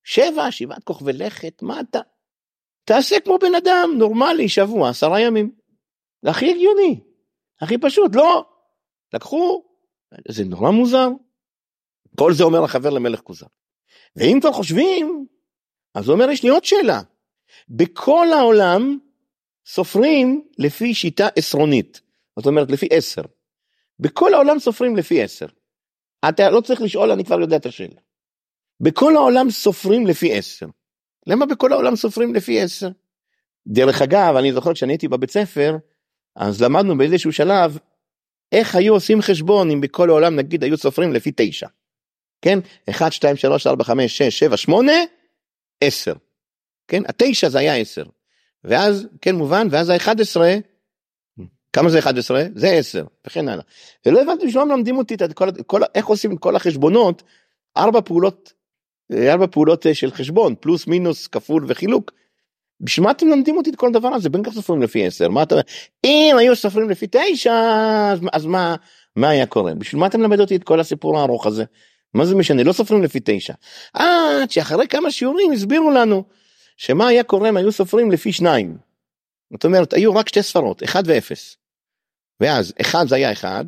שבע, 0.04 0.50
שבעת 0.50 0.84
כוכבי 0.84 1.12
לכת, 1.12 1.62
מה 1.62 1.80
אתה? 1.80 2.00
תעשה 2.90 3.20
כמו 3.20 3.38
בן 3.38 3.54
אדם 3.54 3.90
נורמלי, 3.98 4.48
שבוע, 4.48 4.88
עשרה 4.88 5.20
ימים. 5.20 5.50
זה 6.22 6.30
הכי 6.30 6.50
הגיוני, 6.50 7.00
הכי 7.60 7.78
פשוט, 7.78 8.16
לא. 8.16 8.44
לקחו, 9.14 9.64
זה 10.28 10.44
נורא 10.44 10.70
מוזר. 10.70 11.08
כל 12.18 12.32
זה 12.32 12.44
אומר 12.44 12.64
החבר 12.64 12.90
למלך 12.90 13.20
כוזר. 13.20 13.46
ואם 14.16 14.38
כבר 14.40 14.52
חושבים, 14.52 15.26
אז 15.94 16.08
הוא 16.08 16.14
אומר, 16.14 16.30
יש 16.30 16.42
לי 16.42 16.48
עוד 16.48 16.64
שאלה. 16.64 17.00
בכל 17.68 18.26
העולם 18.32 18.98
סופרים 19.66 20.48
לפי 20.58 20.94
שיטה 20.94 21.28
עשרונית, 21.36 22.00
זאת 22.38 22.46
אומרת 22.46 22.70
לפי 22.70 22.88
עשר. 22.90 23.22
בכל 23.98 24.34
העולם 24.34 24.58
סופרים 24.58 24.96
לפי 24.96 25.22
עשר. 25.22 25.46
אתה 26.28 26.50
לא 26.50 26.60
צריך 26.60 26.82
לשאול, 26.82 27.10
אני 27.10 27.24
כבר 27.24 27.40
יודע 27.40 27.56
את 27.56 27.66
השאלה. 27.66 28.00
בכל 28.80 29.16
העולם 29.16 29.50
סופרים 29.50 30.06
לפי 30.06 30.38
עשר. 30.38 30.66
למה 31.26 31.46
בכל 31.46 31.72
העולם 31.72 31.96
סופרים 31.96 32.34
לפי 32.34 32.60
עשר? 32.60 32.88
דרך 33.66 34.02
אגב, 34.02 34.36
אני 34.36 34.52
זוכר 34.52 34.74
כשאני 34.74 34.92
הייתי 34.92 35.08
בבית 35.08 35.30
ספר, 35.30 35.76
אז 36.36 36.62
למדנו 36.62 36.98
באיזשהו 36.98 37.32
שלב 37.32 37.78
איך 38.52 38.74
היו 38.74 38.94
עושים 38.94 39.22
חשבון 39.22 39.70
אם 39.70 39.80
בכל 39.80 40.10
העולם 40.10 40.36
נגיד 40.36 40.64
היו 40.64 40.76
סופרים 40.76 41.12
לפי 41.12 41.32
תשע. 41.36 41.66
כן? 42.42 42.58
1, 42.90 43.12
2, 43.12 43.36
3, 43.36 43.66
4, 43.66 43.84
5, 43.84 44.18
6, 44.18 44.38
7, 44.38 44.56
8, 44.56 44.92
10. 45.80 46.14
כן? 46.88 47.02
התשע 47.08 47.48
זה 47.48 47.58
היה 47.58 47.76
10. 47.76 48.04
ואז, 48.64 49.06
כן 49.20 49.34
מובן, 49.34 49.68
ואז 49.70 49.88
ה-11, 49.88 50.40
כמה 51.72 51.90
זה 51.90 51.98
11? 51.98 52.44
זה 52.54 52.70
10, 52.70 53.04
וכן 53.26 53.48
הלאה. 53.48 53.64
ולא 54.06 54.22
הבנתי 54.22 54.46
בשביל 54.46 54.64
מה 54.64 54.74
מלמדים 54.74 54.98
אותי 54.98 55.14
את 55.14 55.32
כל, 55.32 55.48
כל, 55.66 55.80
איך 55.94 56.06
עושים 56.06 56.32
את 56.32 56.38
כל 56.38 56.56
החשבונות, 56.56 57.22
ארבע 57.76 58.00
פעולות, 58.00 58.52
ארבע 59.12 59.46
פעולות 59.46 59.86
אה, 59.86 59.94
של 59.94 60.10
חשבון, 60.10 60.54
פלוס 60.60 60.86
מינוס 60.86 61.26
כפול 61.26 61.64
וחילוק. 61.68 62.12
בשביל 62.80 63.04
מה 63.04 63.10
אתם 63.10 63.26
מלמדים 63.26 63.56
אותי 63.56 63.70
את 63.70 63.76
כל 63.76 63.88
הדבר 63.88 64.08
הזה? 64.08 64.28
בין 64.28 64.42
כך 64.42 64.52
סופרים 64.52 64.82
לפי 64.82 65.06
10, 65.06 65.28
מה 65.28 65.42
אתה... 65.42 65.54
אם 66.04 66.36
היו 66.38 66.56
סופרים 66.56 66.90
לפי 66.90 67.06
9, 67.10 67.52
אז, 68.12 68.20
אז 68.32 68.46
מה, 68.46 68.76
מה 69.16 69.28
היה 69.28 69.46
קורה? 69.46 69.74
בשביל 69.74 70.00
מה 70.00 70.06
אתה 70.06 70.18
מלמד 70.18 70.40
אותי 70.40 70.56
את 70.56 70.64
כל 70.64 70.80
הסיפור 70.80 71.18
הארוך 71.18 71.46
הזה? 71.46 71.64
מה 72.14 72.26
זה 72.26 72.34
משנה? 72.34 72.62
לא 72.62 72.72
סופרים 72.72 73.02
לפי 73.02 73.20
9. 73.24 73.54
עד 73.94 74.50
שאחרי 74.50 74.88
כמה 74.88 75.10
שיעורים 75.10 75.52
הסבירו 75.52 75.90
לנו 75.90 76.24
שמה 76.76 77.08
היה 77.08 77.22
קורה 77.22 77.48
אם 77.48 77.56
היו 77.56 77.72
סופרים 77.72 78.10
לפי 78.10 78.32
2. 78.32 78.76
זאת 79.52 79.64
אומרת, 79.64 79.92
היו 79.92 80.14
רק 80.14 80.28
שתי 80.28 80.42
ספרות, 80.42 80.82
1 80.82 81.04
ו-0. 81.06 81.34
ואז 82.40 82.72
1 82.80 83.08
זה 83.08 83.14
היה 83.14 83.32
1, 83.32 83.64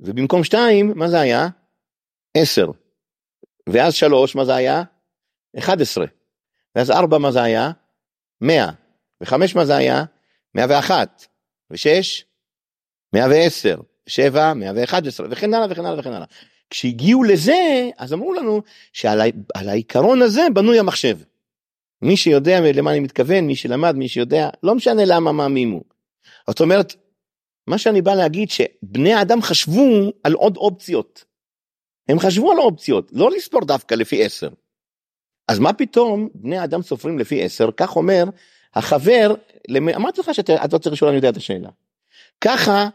ובמקום 0.00 0.44
2, 0.44 0.92
מה 0.94 1.08
זה 1.08 1.20
היה? 1.20 1.48
10. 2.36 2.70
ואז 3.68 3.94
3, 3.94 4.34
מה 4.34 4.44
זה 4.44 4.54
היה? 4.54 4.82
11. 5.58 6.04
ואז 6.76 6.90
4, 6.90 7.18
מה 7.18 7.32
זה 7.32 7.42
היה? 7.42 7.70
100. 8.40 8.70
ו-5, 9.20 9.34
מה 9.54 9.64
זה 9.64 9.76
היה? 9.76 10.04
101. 10.54 11.26
ו-6, 11.70 12.24
110. 13.12 13.76
7, 14.06 14.54
111, 14.54 15.26
וכן 15.30 15.54
הלאה 15.54 15.66
וכן 15.70 15.86
הלאה 15.86 15.98
וכן 15.98 16.12
הלאה. 16.12 16.26
כשהגיעו 16.70 17.24
לזה, 17.24 17.90
אז 17.98 18.12
אמרו 18.12 18.34
לנו 18.34 18.62
שעל 18.92 19.20
העיקרון 19.54 20.22
הזה 20.22 20.42
בנוי 20.54 20.78
המחשב. 20.78 21.18
מי 22.02 22.16
שיודע 22.16 22.60
למה 22.74 22.90
אני 22.90 23.00
מתכוון, 23.00 23.46
מי 23.46 23.56
שלמד, 23.56 23.96
מי 23.96 24.08
שיודע, 24.08 24.48
לא 24.62 24.74
משנה 24.74 25.02
למה 25.04 25.32
מאמין 25.32 25.70
הוא. 25.70 25.84
זאת 26.48 26.60
אומרת, 26.60 26.94
מה 27.66 27.78
שאני 27.78 28.02
בא 28.02 28.14
להגיד 28.14 28.50
שבני 28.50 29.12
האדם 29.12 29.42
חשבו 29.42 30.12
על 30.24 30.32
עוד 30.32 30.56
אופציות. 30.56 31.24
הם 32.08 32.18
חשבו 32.18 32.52
על 32.52 32.58
אופציות, 32.58 33.10
לא 33.12 33.30
לספור 33.30 33.64
דווקא 33.64 33.94
לפי 33.94 34.24
עשר. 34.24 34.48
אז 35.48 35.58
מה 35.58 35.72
פתאום 35.72 36.28
בני 36.34 36.58
האדם 36.58 36.82
סופרים 36.82 37.18
לפי 37.18 37.42
עשר, 37.42 37.68
כך 37.76 37.96
אומר 37.96 38.24
החבר, 38.74 39.34
אמרתי 39.96 40.20
לך 40.20 40.34
שאתה 40.34 40.52
לא 40.72 40.78
צריך 40.78 40.92
לשאול, 40.92 41.08
אני 41.08 41.16
יודע 41.16 41.28
את 41.28 41.36
השאלה. 41.36 41.68
ככה 42.40 42.88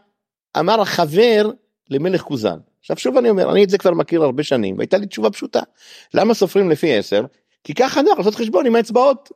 אמר 0.58 0.80
החבר 0.80 1.50
למלך 1.90 2.20
כוזן. 2.20 2.58
עכשיו 2.80 2.96
שוב 2.96 3.16
אני 3.16 3.30
אומר, 3.30 3.52
אני 3.52 3.64
את 3.64 3.70
זה 3.70 3.78
כבר 3.78 3.90
מכיר 3.90 4.22
הרבה 4.22 4.42
שנים, 4.42 4.78
והייתה 4.78 4.98
לי 4.98 5.06
תשובה 5.06 5.30
פשוטה. 5.30 5.60
למה 6.14 6.34
סופרים 6.34 6.70
לפי 6.70 6.98
עשר? 6.98 7.24
כי 7.64 7.74
ככה 7.74 8.02
נוח 8.02 8.18
לעשות 8.18 8.34
חשבון 8.34 8.66
עם 8.66 8.76
האצבעות. 8.76 9.30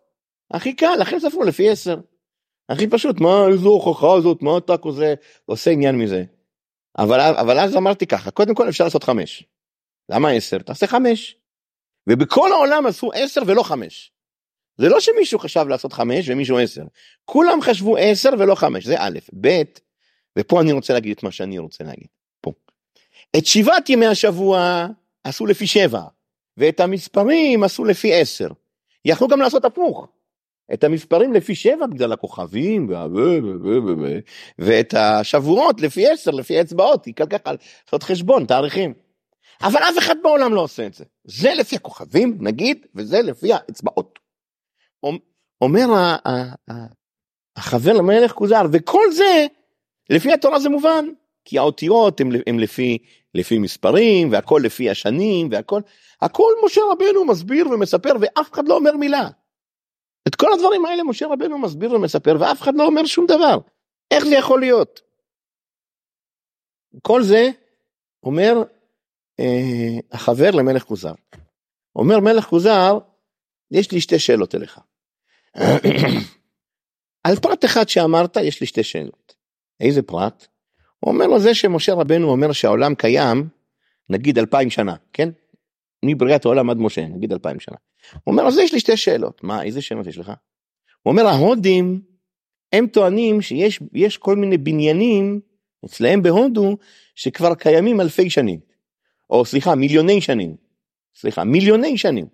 הכי 0.50 0.72
קל, 0.72 0.96
לכן 1.00 1.20
ספרו 1.20 1.44
לפי 1.44 1.70
עשר. 1.70 1.96
הכי 2.68 2.86
פשוט, 2.86 3.20
מה 3.20 3.46
איזו 3.48 3.68
הוכחה 3.68 4.14
הזאת, 4.14 4.42
מה 4.42 4.58
אתה 4.58 4.74
כזה 4.78 5.14
עושה 5.46 5.70
עניין 5.70 5.98
מזה. 5.98 6.24
אבל, 6.98 7.20
אבל 7.20 7.58
אז 7.58 7.76
אמרתי 7.76 8.06
ככה, 8.06 8.30
קודם 8.30 8.54
כל 8.54 8.68
אפשר 8.68 8.84
לעשות 8.84 9.04
חמש. 9.04 9.44
למה 10.08 10.30
עשר? 10.30 10.58
תעשה 10.58 10.86
חמש. 10.86 11.36
ובכל 12.06 12.52
העולם 12.52 12.86
עשו 12.86 13.12
עשר 13.14 13.42
ולא 13.46 13.62
חמש. 13.62 14.12
זה 14.78 14.88
לא 14.88 15.00
שמישהו 15.00 15.38
חשב 15.38 15.64
לעשות 15.68 15.92
חמש 15.92 16.28
ומישהו 16.28 16.58
עשר. 16.58 16.82
כולם 17.24 17.60
חשבו 17.60 17.96
עשר 17.96 18.30
ולא 18.38 18.54
חמש, 18.54 18.84
זה 18.84 18.94
א', 18.98 19.18
ב', 19.40 19.62
ופה 20.38 20.60
אני 20.60 20.72
רוצה 20.72 20.92
להגיד 20.92 21.16
את 21.16 21.22
מה 21.22 21.30
שאני 21.30 21.58
רוצה 21.58 21.84
להגיד. 21.84 22.06
פה. 22.40 22.52
את 23.36 23.46
שבעת 23.46 23.90
ימי 23.90 24.06
השבוע 24.06 24.86
עשו 25.24 25.46
לפי 25.46 25.66
שבע. 25.66 26.02
ואת 26.56 26.80
המספרים 26.80 27.64
עשו 27.64 27.84
לפי 27.84 28.14
עשר. 28.14 28.48
יכלו 29.04 29.28
גם 29.28 29.40
לעשות 29.40 29.64
הפוך. 29.64 30.08
את 30.72 30.84
המספרים 30.84 31.32
לפי 31.32 31.54
שבע 31.54 31.86
בגלל 31.86 32.12
הכוכבים 32.12 32.88
ואת 34.58 34.94
השבועות 34.94 35.80
לפי 35.80 36.08
עשר 36.08 36.30
לפי 36.30 36.60
אצבעות 36.60 37.04
היא 37.04 37.14
ככה 37.14 37.52
לעשות 37.86 38.02
חשבון 38.02 38.46
תאריכים. 38.46 38.94
אבל 39.62 39.82
אף 39.82 39.98
אחד 39.98 40.16
בעולם 40.22 40.54
לא 40.54 40.60
עושה 40.60 40.86
את 40.86 40.94
זה 40.94 41.04
זה 41.24 41.54
לפי 41.54 41.76
הכוכבים 41.76 42.38
נגיד 42.40 42.86
וזה 42.94 43.22
לפי 43.22 43.52
האצבעות. 43.52 44.18
אומר 45.60 45.86
החבר 47.56 47.92
למלך 47.92 48.32
כוזר 48.32 48.62
וכל 48.72 49.12
זה 49.12 49.46
לפי 50.10 50.32
התורה 50.32 50.60
זה 50.60 50.68
מובן 50.68 51.04
כי 51.44 51.58
האותיות 51.58 52.20
הם 52.46 52.58
לפי 52.58 52.98
לפי 53.34 53.58
מספרים 53.58 54.32
והכל 54.32 54.60
לפי 54.64 54.90
השנים 54.90 55.48
והכל 55.50 55.80
הכל 56.20 56.52
משה 56.64 56.80
רבנו 56.92 57.24
מסביר 57.24 57.68
ומספר 57.68 58.12
ואף 58.20 58.52
אחד 58.52 58.68
לא 58.68 58.76
אומר 58.76 58.96
מילה. 58.96 59.28
את 60.28 60.34
כל 60.34 60.52
הדברים 60.52 60.86
האלה 60.86 61.04
משה 61.04 61.26
רבנו 61.26 61.58
מסביר 61.58 61.92
ומספר 61.92 62.36
ואף 62.40 62.62
אחד 62.62 62.74
לא 62.74 62.86
אומר 62.86 63.04
שום 63.04 63.26
דבר. 63.26 63.58
איך 64.10 64.24
זה 64.24 64.34
יכול 64.34 64.60
להיות? 64.60 65.00
כל 67.02 67.22
זה 67.22 67.50
אומר 68.22 68.62
אה, 69.40 69.98
החבר 70.12 70.50
למלך 70.50 70.82
כוזר. 70.82 71.12
אומר 71.96 72.20
מלך 72.20 72.44
כוזר, 72.44 72.98
יש 73.70 73.92
לי 73.92 74.00
שתי 74.00 74.18
שאלות 74.18 74.54
אליך. 74.54 74.80
על 77.24 77.36
פרט 77.36 77.64
אחד 77.64 77.88
שאמרת 77.88 78.36
יש 78.36 78.60
לי 78.60 78.66
שתי 78.66 78.82
שאלות. 78.82 79.34
איזה 79.80 80.02
פרט? 80.02 80.46
הוא 81.00 81.12
אומר 81.12 81.26
לו 81.26 81.40
זה 81.40 81.54
שמשה 81.54 81.94
רבנו 81.94 82.30
אומר 82.30 82.52
שהעולם 82.52 82.94
קיים 82.94 83.48
נגיד 84.08 84.38
אלפיים 84.38 84.70
שנה, 84.70 84.94
כן? 85.12 85.28
מבריאת 86.04 86.44
העולם 86.44 86.70
עד 86.70 86.76
משה, 86.76 87.06
נגיד 87.06 87.32
אלפיים 87.32 87.60
שנה. 87.60 87.76
הוא 88.12 88.32
אומר 88.32 88.46
אז 88.46 88.58
יש 88.58 88.72
לי 88.72 88.80
שתי 88.80 88.96
שאלות. 88.96 89.44
מה, 89.44 89.62
איזה 89.62 89.82
שאלות 89.82 90.06
יש 90.06 90.18
לך? 90.18 90.32
הוא 91.02 91.12
אומר 91.12 91.26
ההודים 91.26 92.00
הם 92.72 92.86
טוענים 92.86 93.42
שיש 93.42 94.18
כל 94.18 94.36
מיני 94.36 94.58
בניינים 94.58 95.40
אצלהם 95.84 96.22
בהודו 96.22 96.76
שכבר 97.14 97.54
קיימים 97.54 98.00
אלפי 98.00 98.30
שנים. 98.30 98.60
או 99.30 99.44
סליחה 99.44 99.74
מיליוני 99.74 100.20
שנים. 100.20 100.56
סליחה 101.16 101.44
מיליוני 101.44 101.98
שנים. 101.98 102.26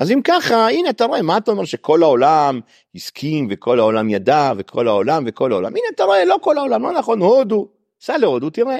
אז 0.00 0.10
אם 0.10 0.20
ככה 0.24 0.68
הנה 0.70 0.90
אתה 0.90 1.04
רואה 1.04 1.22
מה 1.22 1.36
אתה 1.36 1.50
אומר 1.50 1.64
שכל 1.64 2.02
העולם 2.02 2.60
הסכים 2.94 3.48
וכל 3.50 3.78
העולם 3.78 4.10
ידע 4.10 4.52
וכל 4.56 4.88
העולם 4.88 5.24
וכל 5.26 5.52
העולם 5.52 5.70
הנה 5.70 5.86
אתה 5.94 6.04
רואה 6.04 6.24
לא 6.24 6.36
כל 6.42 6.58
העולם 6.58 6.82
לא 6.82 6.92
נכון 6.92 7.20
הודו 7.20 7.68
סע 8.00 8.18
להודו 8.18 8.50
תראה. 8.50 8.78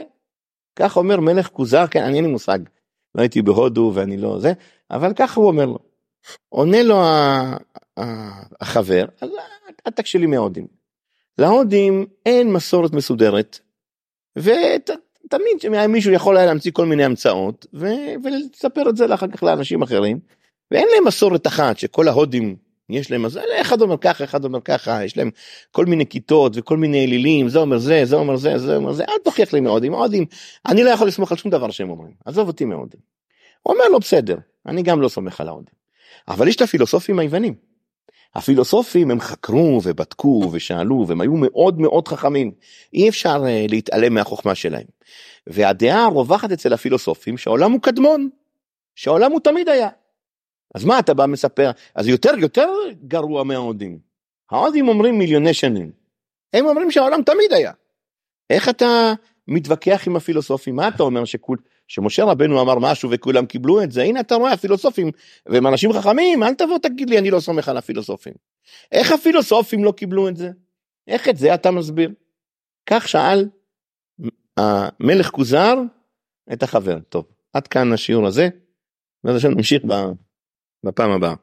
כך 0.77 0.97
אומר 0.97 1.21
מלך 1.21 1.49
כוזר 1.49 1.87
כן 1.87 2.03
אני 2.03 2.17
אין 2.17 2.25
לי 2.25 2.31
מושג 2.31 2.59
לא 3.15 3.21
הייתי 3.21 3.43
בהודו 3.43 3.93
ואני 3.95 4.17
לא 4.17 4.39
זה 4.39 4.53
אבל 4.91 5.13
ככה 5.15 5.41
הוא 5.41 5.49
אומר 5.49 5.67
לו. 5.67 5.79
עונה 6.49 6.83
לו 6.83 7.03
החבר 8.61 9.05
אז 9.21 9.31
אל 9.87 9.93
תקשה 9.93 10.19
לי 10.19 10.27
מההודים. 10.27 10.67
להודים 11.39 12.07
אין 12.27 12.53
מסורת 12.53 12.93
מסודרת. 12.93 13.61
ותמיד 15.33 15.87
מישהו 15.87 16.13
יכול 16.13 16.37
היה 16.37 16.47
להמציא 16.47 16.73
כל 16.73 16.87
מיני 16.87 17.05
המצאות 17.05 17.67
ולספר 18.23 18.89
את 18.89 18.97
זה 18.97 19.15
אחר 19.15 19.27
כך 19.29 19.43
לאנשים 19.43 19.83
אחרים. 19.83 20.19
ואין 20.71 20.89
להם 20.95 21.07
מסורת 21.07 21.47
אחת 21.47 21.79
שכל 21.79 22.09
ההודים 22.09 22.57
יש 22.91 23.11
להם, 23.11 23.25
אז 23.25 23.39
אחד 23.61 23.81
אומר 23.81 23.97
ככה, 23.99 24.25
אחד 24.25 24.45
אומר 24.45 24.61
ככה, 24.61 25.05
יש 25.05 25.17
להם 25.17 25.31
כל 25.71 25.87
מיני 25.87 26.07
כיתות 26.07 26.53
וכל 26.57 26.77
מיני 26.77 27.05
אלילים, 27.05 27.49
זה 27.49 27.59
אומר 27.59 27.79
זה, 27.79 28.05
זה 28.05 28.17
אומר 28.17 28.37
זה, 28.37 28.59
זה 28.59 28.77
אומר 28.77 28.93
זה, 28.93 29.05
אל 29.05 29.19
תוכיח 29.25 29.53
לי 29.53 29.61
מהודים, 29.61 29.95
הודים, 29.95 30.27
אני 30.67 30.85
לא 30.85 30.91
יכול 30.91 31.09
לסמוך 31.09 31.33
על 31.33 31.39
שום 31.39 31.51
דבר 31.51 31.71
שהם 31.71 31.91
אומרים, 31.91 32.13
עזוב 32.25 32.49
אותי 32.49 32.65
מהודים. 32.65 33.01
הוא 33.63 33.75
אומר 33.75 33.89
לו 33.89 34.01
בסדר, 34.01 34.37
אני 34.67 34.83
גם 34.83 35.01
לא 35.01 35.09
סומך 35.09 35.41
על 35.41 35.49
ההודים. 35.49 35.75
אבל 36.29 36.49
יש 36.49 36.57
את 36.57 36.61
הפילוסופים 36.61 37.19
היוונים. 37.19 37.72
הפילוסופים 38.35 39.11
הם 39.11 39.21
חקרו 39.21 39.81
ובדקו 39.85 40.51
ושאלו 40.53 41.05
והם 41.09 41.21
היו 41.21 41.33
מאוד 41.37 41.81
מאוד 41.81 42.09
חכמים. 42.09 42.53
אי 42.93 43.09
אפשר 43.09 43.43
uh, 43.45 43.71
להתעלם 43.71 44.15
מהחוכמה 44.15 44.55
שלהם. 44.55 44.87
והדעה 45.47 46.05
הרווחת 46.05 46.53
אצל 46.53 46.73
הפילוסופים 46.73 47.39
שהעולם 47.39 47.73
הוא 47.73 47.81
קדמון, 47.81 48.29
שהעולם 48.95 49.33
הוא 49.33 49.41
תמיד 49.41 49.69
היה. 49.69 49.89
אז 50.75 50.85
מה 50.85 50.99
אתה 50.99 51.15
בא 51.15 51.27
מספר? 51.27 51.71
אז 51.95 52.09
יותר 52.09 52.33
יותר 52.39 52.69
גרוע 53.07 53.45
מההודים. 53.45 53.99
ההודים 54.51 54.89
אומרים 54.89 55.19
מיליוני 55.19 55.55
שנים. 55.55 55.91
הם 56.53 56.67
אומרים 56.67 56.91
שהעולם 56.91 57.23
תמיד 57.23 57.53
היה. 57.53 57.73
איך 58.51 58.69
אתה 58.69 59.13
מתווכח 59.49 60.03
עם 60.07 60.17
הפילוסופים? 60.17 60.77
מה 60.77 60.89
אתה 60.89 61.03
אומר 61.03 61.25
שכול, 61.25 61.59
שמשה 61.93 62.25
רבנו 62.25 62.61
אמר 62.61 62.79
משהו 62.79 63.11
וכולם 63.11 63.47
קיבלו 63.47 63.83
את 63.83 63.93
זה? 63.93 64.03
הנה 64.03 64.21
אתה 64.21 64.35
רואה 64.35 64.53
הפילוסופים, 64.53 65.11
והם 65.47 65.67
אנשים 65.67 65.93
חכמים, 65.93 66.43
אל 66.43 66.55
תבוא 66.55 66.79
תגיד 66.79 67.11
לי 67.11 67.19
אני 67.19 67.31
לא 67.31 67.41
סומך 67.41 67.69
על 67.69 67.77
הפילוסופים. 67.77 68.35
איך 68.93 69.13
הפילוסופים 69.13 69.85
לא 69.85 69.93
קיבלו 69.93 70.29
את 70.29 70.37
זה? 70.37 70.51
איך 71.07 71.29
את 71.29 71.37
זה 71.37 71.55
אתה 71.55 71.71
מסביר? 71.71 72.11
כך 72.87 73.09
שאל 73.09 73.49
המלך 74.57 75.31
כוזר 75.31 75.75
את 76.53 76.63
החבר. 76.63 76.99
טוב, 77.09 77.25
עד 77.53 77.67
כאן 77.67 77.93
השיעור 77.93 78.27
הזה, 78.27 78.49
ואז 79.25 79.37
עכשיו 79.37 79.51
נמשיך. 79.51 79.83
בפעם 80.85 81.11
הבאה. 81.11 81.35